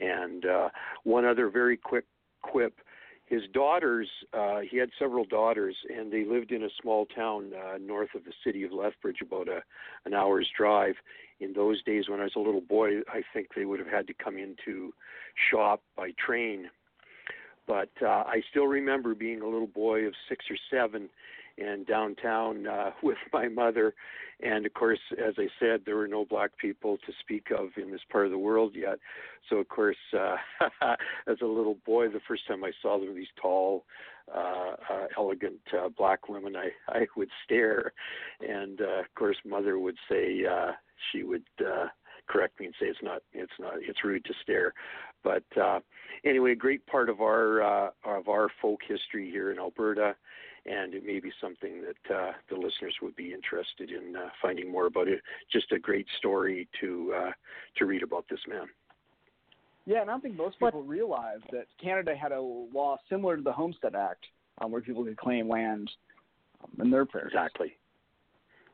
[0.00, 0.68] And uh,
[1.04, 2.04] one other very quick
[2.42, 2.80] quip
[3.26, 7.76] his daughters, uh, he had several daughters, and they lived in a small town uh,
[7.78, 9.62] north of the city of Lethbridge, about a,
[10.04, 10.94] an hour's drive.
[11.40, 14.06] In those days, when I was a little boy, I think they would have had
[14.06, 14.92] to come into
[15.50, 16.70] shop by train.
[17.66, 21.08] But uh, I still remember being a little boy of six or seven
[21.58, 23.94] and downtown uh, with my mother.
[24.42, 27.90] And of course, as I said, there were no black people to speak of in
[27.90, 28.98] this part of the world yet.
[29.48, 30.36] So, of course, uh,
[31.26, 33.84] as a little boy, the first time I saw them, these tall,
[34.34, 37.92] uh, uh, elegant uh, black women, I, I would stare.
[38.46, 40.72] And uh, of course, mother would say, uh,
[41.12, 41.44] she would.
[41.60, 41.86] Uh,
[42.28, 44.74] correct me and say it's not it's not it's rude to stare
[45.22, 45.78] but uh
[46.24, 50.16] anyway a great part of our uh of our folk history here in Alberta
[50.66, 54.70] and it may be something that uh, the listeners would be interested in uh, finding
[54.70, 55.20] more about it.
[55.52, 57.30] Just a great story to uh,
[57.76, 58.66] to read about this man.
[59.86, 60.88] Yeah, and I don't think most people what?
[60.88, 64.24] realize that Canada had a law similar to the Homestead Act,
[64.60, 65.90] um, where people could claim land
[66.62, 67.30] um, in their prairies.
[67.32, 67.76] Exactly.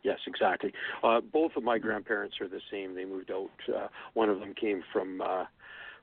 [0.03, 0.73] Yes, exactly.
[1.05, 2.95] Uh, both of my grandparents are the same.
[2.95, 3.51] They moved out.
[3.69, 5.45] Uh, one of them came from uh,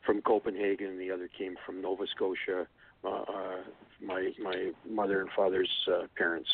[0.06, 2.68] from Copenhagen, the other came from Nova Scotia
[3.06, 3.64] uh,
[4.02, 6.50] my my mother and father's uh, parents,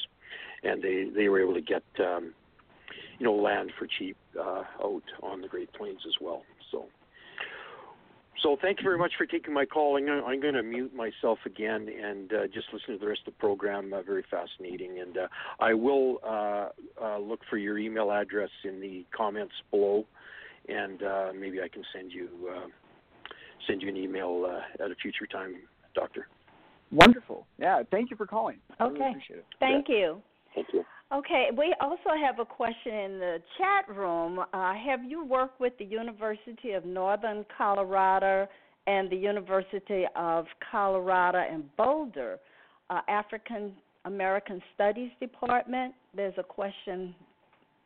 [0.63, 2.33] and they they were able to get um,
[3.19, 6.43] you know land for cheap uh, out on the Great Plains as well.
[6.71, 6.85] So.
[8.41, 9.97] So thank you very much for taking my call.
[9.97, 13.07] I'm going to, I'm going to mute myself again and uh, just listen to the
[13.07, 13.91] rest of the program.
[13.91, 15.27] Uh, very fascinating, and uh,
[15.59, 16.67] I will uh,
[17.01, 20.05] uh, look for your email address in the comments below,
[20.67, 21.01] and
[21.39, 22.29] maybe I can send you
[23.67, 25.55] send you an email at a future time,
[25.95, 26.27] Doctor.
[26.91, 27.45] Wonderful.
[27.57, 27.83] Yeah.
[27.91, 28.57] Thank you for calling.
[28.79, 28.93] Okay.
[28.93, 29.45] Really appreciate it.
[29.59, 29.95] Thank yeah.
[29.95, 30.21] you.
[30.53, 30.85] Thank you.
[31.13, 34.39] Okay, we also have a question in the chat room.
[34.39, 38.47] Uh, have you worked with the University of Northern Colorado
[38.87, 42.39] and the University of Colorado in Boulder,
[42.89, 43.73] uh, African
[44.05, 45.93] American Studies Department?
[46.15, 47.13] There's a question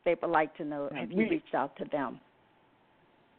[0.06, 0.88] they would like to know.
[0.94, 2.20] Have you reached out to them?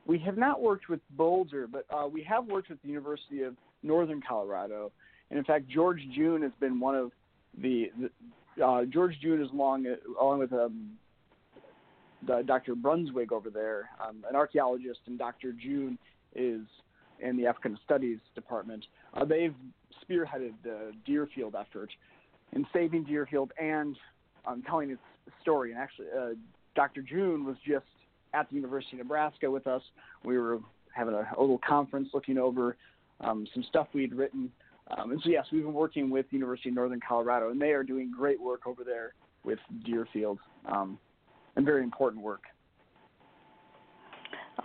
[0.05, 3.55] We have not worked with Boulder, but uh, we have worked with the University of
[3.81, 4.91] Northern Colorado
[5.31, 7.11] and in fact, George Junne has been one of
[7.59, 9.87] the, the uh, George Junne is along
[10.19, 10.91] along with um,
[12.27, 12.75] the, Dr.
[12.75, 15.53] Brunswig over there, um, an archaeologist, and Dr.
[15.53, 15.97] Junne
[16.35, 16.61] is
[17.21, 18.85] in the African Studies department.
[19.13, 19.55] Uh, they've
[20.03, 21.89] spearheaded the Dearfield effort
[22.51, 23.95] in saving Dearfield and
[24.45, 25.01] um, telling its
[25.41, 25.71] story.
[25.71, 26.29] And actually, uh,
[26.75, 27.01] Dr.
[27.01, 27.85] Junne was just
[28.33, 29.81] at the University of Nebraska with us.
[30.25, 30.59] We were
[30.93, 32.75] having a, a little conference looking over
[33.21, 34.51] um, some stuff we'd written
[34.97, 37.71] um, and so, yes, we've been working with the University of Northern Colorado, and they
[37.71, 39.13] are doing great work over there
[39.43, 40.97] with Dearfield, um,
[41.55, 42.43] and very important work.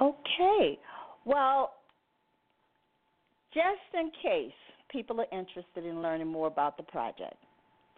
[0.00, 0.78] Okay.
[1.24, 1.74] Well,
[3.54, 3.64] just
[3.94, 4.52] in case
[4.90, 7.36] people are interested in learning more about the project,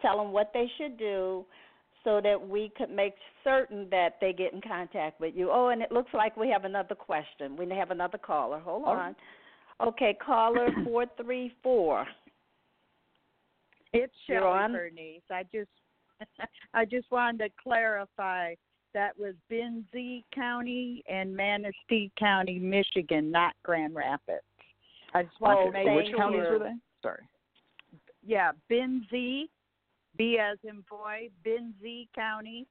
[0.01, 1.45] tell them what they should do
[2.03, 3.13] so that we could make
[3.43, 5.49] certain that they get in contact with you.
[5.51, 7.57] Oh, and it looks like we have another question.
[7.57, 8.59] We have another caller.
[8.59, 9.15] Hold on.
[9.81, 12.05] Okay, caller 434.
[13.93, 15.21] It's Shelley Bernice.
[15.31, 15.69] I just
[16.73, 18.55] I just wanted to clarify
[18.93, 24.43] that was Benzie County and Manistee County, Michigan, not Grand Rapids.
[25.13, 26.17] I just wanted oh, to make which sure.
[26.17, 26.75] counties were they?
[27.01, 27.23] Sorry.
[28.25, 29.49] Yeah, Benzie,
[30.17, 32.67] B as in boy, Benzie County,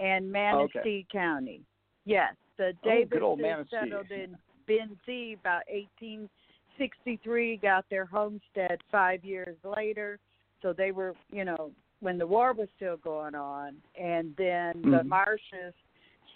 [0.00, 1.06] and oh, Manistee okay.
[1.12, 1.62] County.
[2.04, 3.36] Yes, the Davis oh,
[3.70, 4.36] settled in
[4.68, 10.18] Benzie about 1863, got their homestead five years later
[10.66, 14.90] so they were, you know, when the war was still going on, and then mm-hmm.
[14.90, 15.72] the Marshes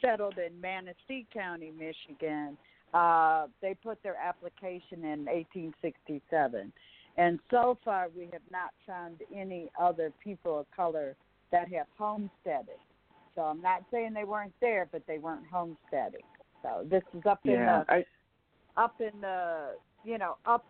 [0.01, 2.57] settled in Manistee County, Michigan.
[2.95, 6.72] Uh, they put their application in 1867,
[7.16, 11.16] and so far we have not found any other people of color
[11.51, 12.78] that have homesteaded.
[13.35, 16.22] So I'm not saying they weren't there, but they weren't homesteading.
[16.62, 18.05] So this is up in yeah, the I,
[18.76, 19.72] up in the
[20.05, 20.64] you know up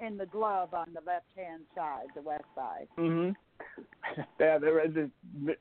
[0.00, 2.88] in the glove on the left hand side, the west side.
[2.98, 3.32] Mm-hmm.
[4.38, 5.08] Yeah, there was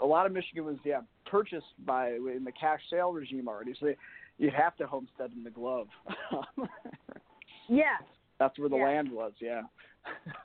[0.01, 3.86] a, lot of Michigan was yeah purchased by in the cash sale regime already, so
[3.86, 3.97] they,
[4.38, 5.88] you'd have to homestead in the glove.
[7.69, 8.01] yes.
[8.39, 8.86] That's where the yes.
[8.86, 9.31] land was.
[9.39, 9.61] Yeah.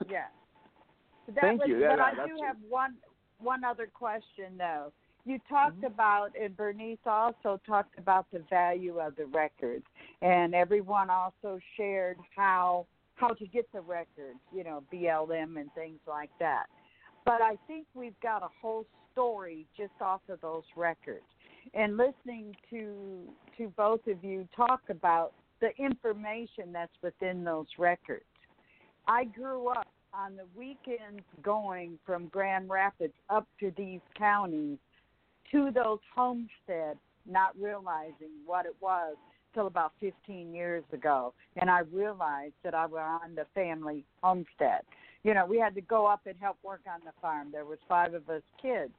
[0.09, 0.25] yeah.
[1.35, 1.85] That Thank was, you.
[1.87, 2.95] But I do have one
[3.39, 4.91] one other question though.
[5.25, 5.85] You talked mm-hmm.
[5.85, 9.85] about, and Bernice also talked about the value of the records,
[10.21, 12.87] and everyone also shared how
[13.19, 16.65] how to get the records, you know, BLM and things like that.
[17.25, 21.25] But I think we've got a whole story just off of those records.
[21.73, 23.23] And listening to
[23.57, 28.23] to both of you talk about the information that's within those records.
[29.07, 34.77] I grew up on the weekends going from Grand Rapids up to these counties
[35.51, 36.99] to those homesteads,
[37.29, 39.15] not realizing what it was
[39.53, 41.33] till about 15 years ago.
[41.57, 44.81] And I realized that I was on the family homestead.
[45.23, 47.49] You know, we had to go up and help work on the farm.
[47.51, 48.93] There was five of us kids.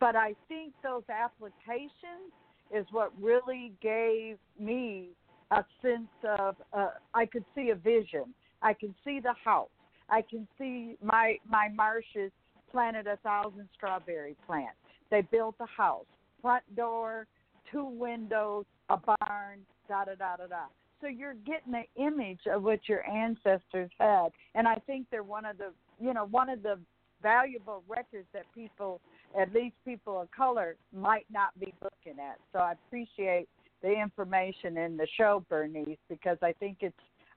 [0.00, 2.32] But I think those applications
[2.74, 5.10] is what really gave me
[5.50, 8.34] a sense of uh, I could see a vision.
[8.62, 9.68] I can see the house.
[10.08, 12.32] I can see my my marshes
[12.70, 14.78] planted a thousand strawberry plants.
[15.10, 16.06] They built a house,
[16.40, 17.26] front door,
[17.70, 20.64] two windows, a barn, da da da da da.
[21.00, 25.44] So you're getting the image of what your ancestors had, and I think they're one
[25.44, 26.78] of the you know one of the
[27.22, 29.00] valuable records that people,
[29.38, 32.38] at least people of color, might not be looking at.
[32.52, 33.48] So I appreciate
[33.80, 36.94] the information in the show, Bernice, because I think it's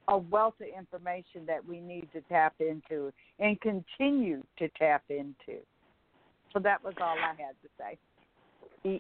[0.08, 5.60] a wealth of information that we need to tap into and continue to tap into.
[6.54, 7.98] So that was all I had to say.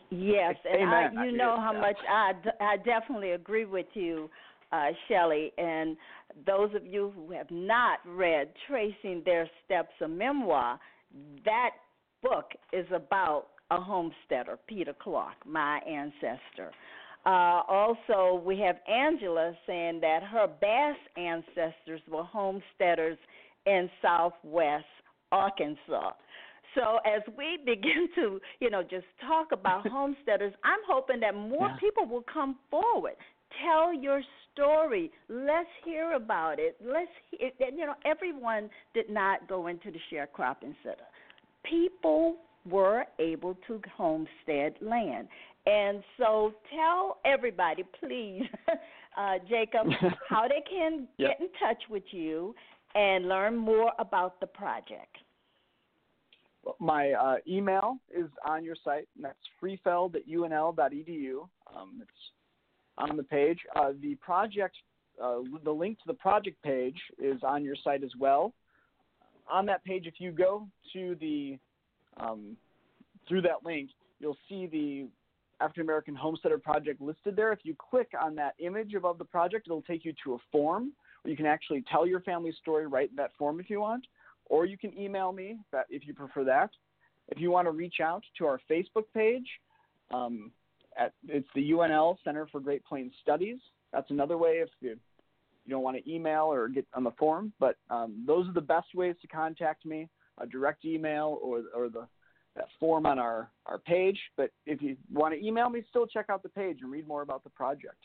[0.09, 4.29] Yes, and I, you know how much I, I definitely agree with you,
[4.71, 5.53] uh, Shelley.
[5.59, 5.95] And
[6.47, 10.79] those of you who have not read Tracing Their Steps, a memoir,
[11.45, 11.69] that
[12.23, 16.71] book is about a homesteader, Peter Clark, my ancestor.
[17.25, 23.17] Uh, also, we have Angela saying that her Bass ancestors were homesteaders
[23.65, 24.85] in southwest
[25.31, 26.11] Arkansas.
[26.75, 31.69] So as we begin to, you know, just talk about homesteaders, I'm hoping that more
[31.69, 31.77] yeah.
[31.79, 33.15] people will come forward.
[33.63, 34.21] Tell your
[34.53, 35.11] story.
[35.29, 36.77] Let's hear about it.
[36.85, 41.07] Let's, hear, you know, everyone did not go into the sharecropping center.
[41.63, 42.37] People
[42.69, 45.27] were able to homestead land.
[45.65, 48.43] And so tell everybody, please,
[49.17, 49.87] uh, Jacob,
[50.29, 51.31] how they can yep.
[51.31, 52.53] get in touch with you
[52.93, 55.17] and learn more about the project.
[56.79, 61.47] My uh, email is on your site, and that's friefeld at unl.edu.
[61.75, 62.11] Um, it's
[62.97, 63.59] on the page.
[63.75, 64.75] Uh, the project,
[65.21, 68.53] uh, the link to the project page is on your site as well.
[69.51, 71.57] On that page, if you go to the
[72.17, 72.57] um,
[73.27, 73.89] through that link,
[74.19, 75.07] you'll see the
[75.63, 77.51] African American Homesteader Project listed there.
[77.51, 80.93] If you click on that image above the project, it'll take you to a form
[81.21, 84.05] where you can actually tell your family story right in that form if you want
[84.47, 85.57] or you can email me
[85.89, 86.69] if you prefer that.
[87.29, 89.47] If you want to reach out to our Facebook page,
[90.13, 90.51] um,
[90.97, 93.57] at, it's the UNL Center for Great Plains Studies.
[93.91, 94.97] That's another way if you,
[95.65, 97.51] you don't want to email or get on the forum.
[97.59, 100.07] But um, those are the best ways to contact me:
[100.39, 102.07] a direct email or or the
[102.55, 104.19] that form on our our page.
[104.37, 107.23] But if you want to email me, still check out the page and read more
[107.23, 107.97] about the project.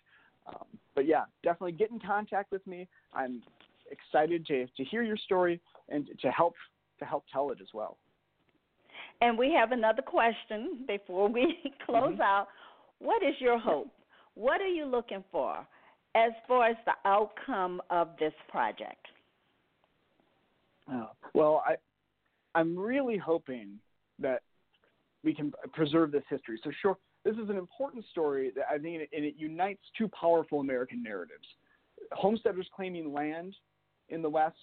[0.47, 2.89] Um, but yeah, definitely get in contact with me.
[3.13, 3.43] I'm
[3.91, 5.61] excited to, to hear your story
[5.91, 6.55] and to help
[6.99, 7.99] to help tell it as well.
[9.21, 12.23] And we have another question before we close mm-hmm.
[12.23, 12.49] out.
[12.99, 13.91] What is your hope?
[14.35, 15.67] What are you looking for
[16.15, 19.07] as far as the outcome of this project?
[20.91, 21.77] Uh, well, I
[22.55, 23.79] I'm really hoping
[24.19, 24.43] that
[25.23, 26.59] we can preserve this history.
[26.65, 30.09] So sure, this is an important story that I think it, and it unites two
[30.09, 31.47] powerful American narratives:
[32.13, 33.55] homesteaders claiming land
[34.09, 34.57] in the West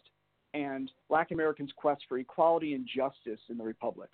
[0.54, 4.12] and Black Americans' quest for equality and justice in the Republic.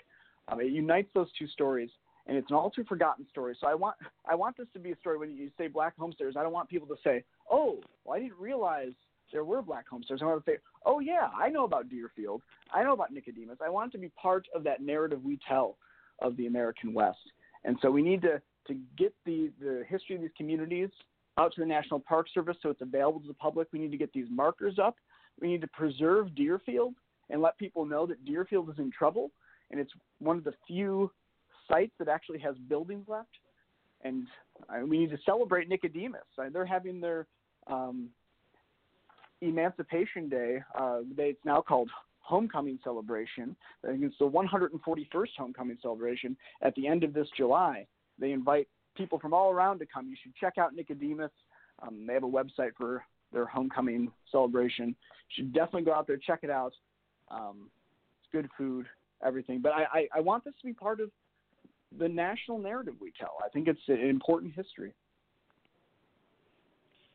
[0.47, 1.89] Um, it unites those two stories,
[2.27, 3.55] and it's an all too forgotten story.
[3.59, 3.95] So I want
[4.29, 6.35] I want this to be a story when you say Black homesteaders.
[6.37, 8.93] I don't want people to say, "Oh, well, I didn't realize
[9.31, 12.41] there were Black homesteaders." I want to say, "Oh yeah, I know about Dearfield.
[12.73, 13.59] I know about Nicodemus.
[13.63, 15.77] I want it to be part of that narrative we tell
[16.19, 17.31] of the American West."
[17.63, 20.89] And so we need to to get the the history of these communities
[21.37, 23.67] out to the National Park Service so it's available to the public.
[23.71, 24.95] We need to get these markers up
[25.39, 26.93] we need to preserve Dearfield
[27.29, 29.31] and let people know that Dearfield is in trouble,
[29.71, 31.11] and it's one of the few
[31.67, 33.29] sites that actually has buildings left.
[34.03, 34.27] And
[34.69, 36.21] uh, we need to celebrate Nicodemus.
[36.37, 37.25] Uh, they're having their
[37.67, 38.09] um,
[39.41, 40.61] Emancipation Day.
[40.77, 43.55] Uh, they, it's now called Homecoming Celebration.
[43.83, 47.85] I think it's the 141st Homecoming Celebration at the end of this July.
[48.19, 50.07] They invite people from all around to come.
[50.07, 51.31] You should check out Nicodemus.
[51.81, 53.03] Um, they have a website for
[53.33, 54.87] their homecoming celebration.
[54.87, 54.95] You
[55.35, 56.73] should definitely go out there, check it out.
[57.29, 57.69] Um,
[58.21, 58.85] it's good food,
[59.25, 59.59] everything.
[59.61, 61.09] But I, I, I want this to be part of
[61.99, 63.37] the national narrative we tell.
[63.43, 64.93] I think it's an important history.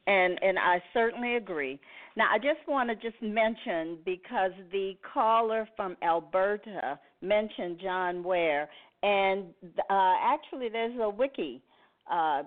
[0.06, 1.78] And and I certainly agree.
[2.16, 8.70] Now I just want to just mention because the caller from Alberta mentioned John Ware,
[9.02, 9.44] and
[9.90, 11.60] uh, actually there's a wiki
[12.10, 12.42] uh,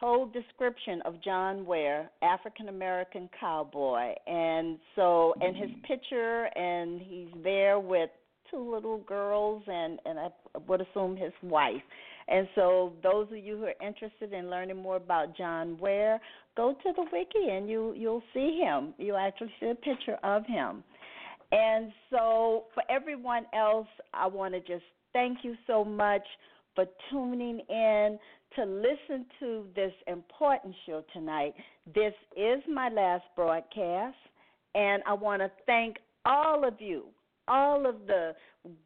[0.00, 5.80] whole description of John Ware, African American cowboy, and so and his mm-hmm.
[5.80, 8.10] picture, and he's there with
[8.50, 10.28] two little girls and and I
[10.66, 11.82] would assume his wife.
[12.26, 16.20] And so those of you who are interested in learning more about John Ware,
[16.56, 18.94] go to the wiki and you you'll see him.
[18.98, 20.82] You'll actually see a picture of him.
[21.52, 26.22] And so for everyone else, I want to just thank you so much
[26.74, 28.18] for tuning in
[28.56, 31.54] to listen to this important show tonight.
[31.94, 34.16] This is my last broadcast,
[34.74, 37.04] and I want to thank all of you
[37.48, 38.34] all of the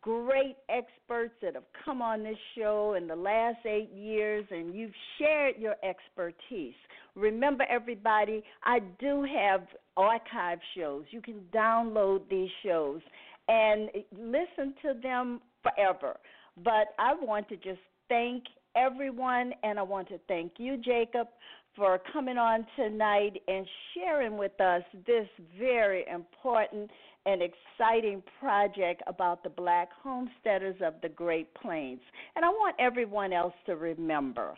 [0.00, 4.92] great experts that have come on this show in the last eight years, and you've
[5.18, 6.74] shared your expertise.
[7.14, 9.62] Remember, everybody, I do have
[9.96, 11.04] archive shows.
[11.10, 13.00] You can download these shows
[13.48, 16.16] and listen to them forever.
[16.62, 18.44] But I want to just thank
[18.79, 21.26] everyone, and I want to thank you, Jacob,
[21.74, 25.26] for coming on tonight and sharing with us this
[25.59, 26.91] very important
[27.26, 32.01] and exciting project about the black homesteaders of the Great Plains.
[32.37, 34.55] And I want everyone else to remember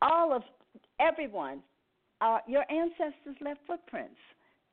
[0.00, 0.42] all of
[1.00, 1.60] everyone,
[2.20, 4.16] uh, your ancestors left footprints.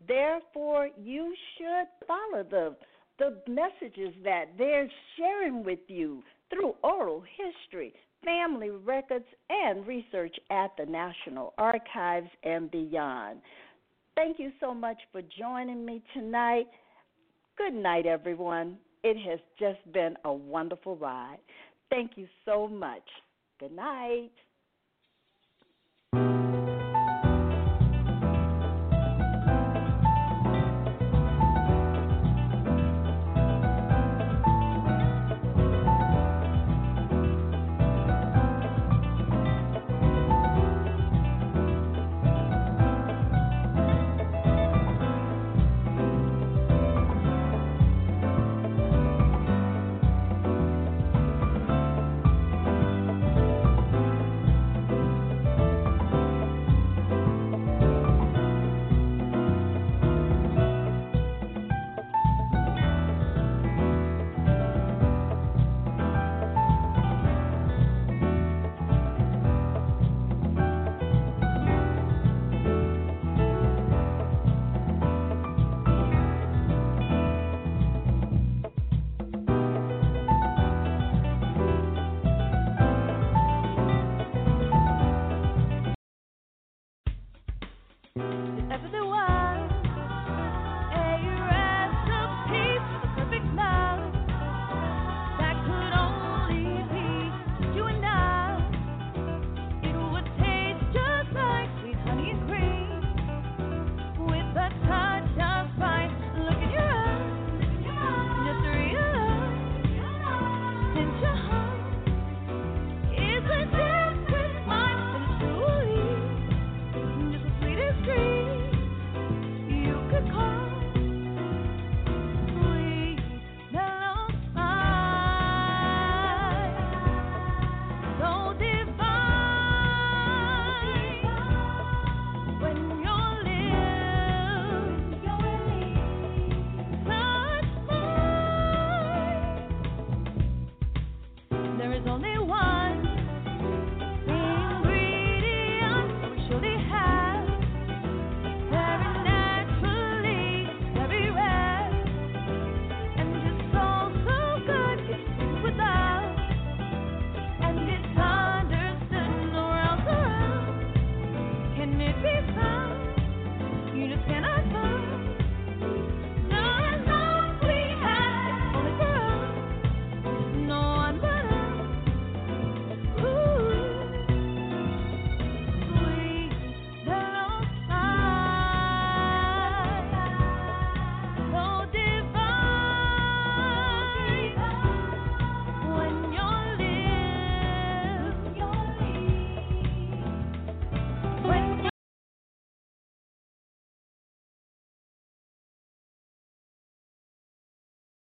[0.08, 2.76] Therefore, you should follow the
[3.20, 10.72] the messages that they're sharing with you through oral history, family records, and research at
[10.78, 13.40] the National Archives and beyond.
[14.16, 16.68] Thank you so much for joining me tonight.
[17.58, 18.78] Good night, everyone.
[19.04, 21.40] It has just been a wonderful ride.
[21.90, 23.04] Thank you so much.
[23.60, 24.32] Good night.